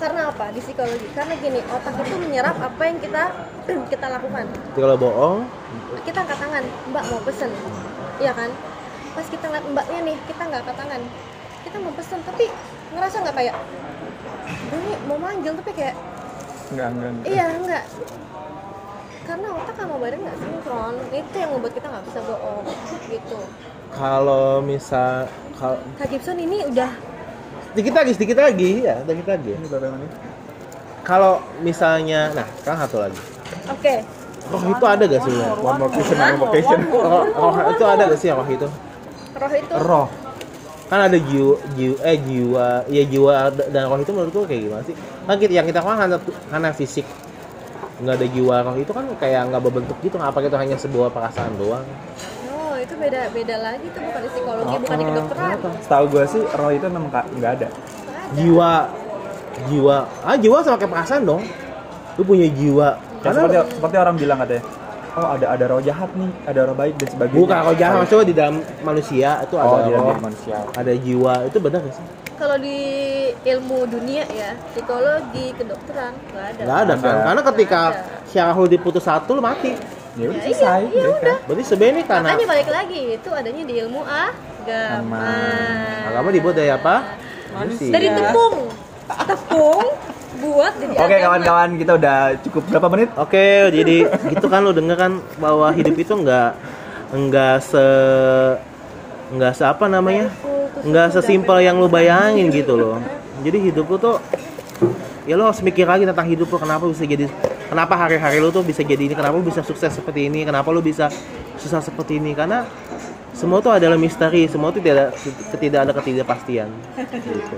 [0.03, 0.45] Karena apa?
[0.51, 1.07] Di psikologi.
[1.15, 3.23] Karena gini otak itu menyerap apa yang kita
[3.91, 4.45] kita lakukan.
[4.51, 5.37] Jadi kalau bohong,
[6.03, 7.51] kita angkat tangan mbak mau pesen.
[8.19, 8.49] Iya kan?
[9.15, 11.01] Pas kita ngeliat mbaknya nih kita nggak angkat tangan.
[11.63, 12.45] Kita mau pesen tapi
[12.91, 13.55] ngerasa nggak kayak
[14.73, 15.95] ini mau manggil tapi kayak
[16.73, 17.09] Enggak, enggak.
[17.13, 17.27] enggak.
[17.29, 17.85] iya enggak
[19.23, 20.95] karena otak sama badan nggak sinkron.
[21.15, 22.63] Itu yang membuat kita nggak bisa bohong
[23.07, 23.39] gitu.
[23.93, 26.91] Kalau misal kalau Kak Gibson ini udah
[27.73, 29.51] sedikit lagi, sedikit lagi ya, sedikit lagi.
[29.57, 30.11] Ini berapa menit?
[31.03, 33.19] Kalau misalnya, nah, sekarang satu lagi.
[33.67, 33.95] oke
[34.43, 35.31] Roh itu ada gak sih?
[35.31, 35.63] sebenarnya?
[35.63, 36.79] One more question, one more question.
[36.91, 38.67] Roh, roh itu ada gak sih roh itu?
[39.33, 40.07] roh itu Roh.
[40.91, 43.33] Kan ada jiwa, jiwa eh jiwa, ya jiwa
[43.71, 44.95] dan roh itu menurut gua kayak gimana sih?
[44.99, 46.17] Kan kita yang kita kan karena,
[46.51, 47.07] karena fisik
[48.03, 51.55] nggak ada jiwa roh itu kan kayak nggak berbentuk gitu apa itu hanya sebuah perasaan
[51.55, 51.87] doang
[52.83, 55.49] itu beda beda lagi tuh bukan di psikologi bukan di kedokteran.
[55.79, 57.49] Setahu gue sih roh itu memang nggak ada.
[57.63, 57.67] Ada.
[58.33, 58.71] jiwa
[59.69, 61.43] jiwa ah jiwa sama kayak perasaan dong.
[62.19, 62.99] Lu punya jiwa.
[63.23, 64.63] Ya, seperti seperti orang bilang katanya,
[65.15, 67.39] oh ada ada roh jahat nih, ada roh baik dan sebagainya.
[67.39, 70.55] bukan kalau jahat maksudnya di dalam manusia itu Oh, ada di dalam roh manusia.
[70.75, 71.33] ada jiwa.
[71.47, 72.05] Itu benar gak sih?
[72.33, 72.79] Kalau di
[73.31, 76.61] ilmu dunia ya psikologi kedokteran nggak ada.
[76.67, 77.15] Nggak ada kan?
[77.23, 77.81] Karena ketika
[78.57, 79.71] lu diputus satu lu mati
[80.13, 80.81] Ya udah Ya, iya, selesai.
[80.85, 81.13] iya, udah.
[81.17, 81.37] udah.
[81.43, 85.25] berarti sebenarnya ini karena makanya balik lagi itu adanya di ilmu agama
[86.05, 86.95] agama dibuat dari apa
[87.65, 87.89] Besi.
[87.89, 88.55] dari tepung
[89.05, 89.87] tepung
[90.35, 93.09] buat jadi Oke kawan-kawan kita udah cukup berapa menit?
[93.15, 93.97] Oke, jadi
[94.27, 96.51] gitu kan lu denger kan bahwa hidup itu nggak
[97.13, 97.85] nggak se
[99.31, 100.29] nggak se apa namanya
[100.83, 102.97] nggak sesimpel yang lu bayangin gitu loh.
[103.39, 104.17] Jadi hidup lu tuh
[105.23, 107.25] ya lu harus mikir lagi tentang hidup lu kenapa bisa jadi
[107.71, 110.83] kenapa hari-hari lu tuh bisa jadi ini kenapa lu bisa sukses seperti ini kenapa lu
[110.83, 111.07] bisa
[111.57, 112.67] susah seperti ini karena
[113.33, 116.69] semua tuh adalah misteri semua tuh tidak ada tidak ada ketidakpastian
[117.09, 117.57] gitu.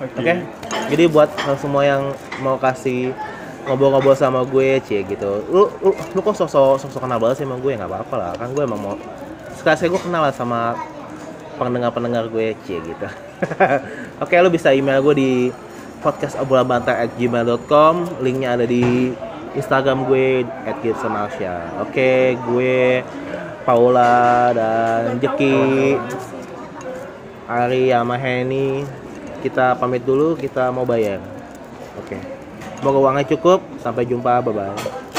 [0.00, 0.32] Oke.
[0.88, 1.28] Jadi buat
[1.60, 2.02] semua yang
[2.40, 3.12] mau kasih
[3.68, 5.44] ngobrol-ngobrol sama gue, cie gitu.
[5.52, 7.76] Lu lu, lu kok sosok sosok kenal banget sih sama gue?
[7.76, 8.32] nggak apa-apa lah.
[8.40, 8.94] Kan gue emang mau
[9.60, 10.72] sekali gue kenal lah sama
[11.60, 13.08] pendengar-pendengar gue, cie gitu.
[14.24, 15.30] Oke, lu bisa email gue di
[16.00, 17.94] podcastobrolanbantai@gmail.com.
[18.24, 19.12] Linknya ada di
[19.54, 20.44] Instagram gue
[20.82, 21.84] @gibsonarsya.
[21.84, 23.04] Oke, gue
[23.64, 25.96] Paula dan Jeki
[27.50, 28.86] Ari sama Henny
[29.40, 31.18] kita pamit dulu kita mau bayar.
[31.98, 32.20] Oke.
[32.78, 33.60] Semoga uangnya cukup.
[33.80, 35.00] Sampai jumpa bye bye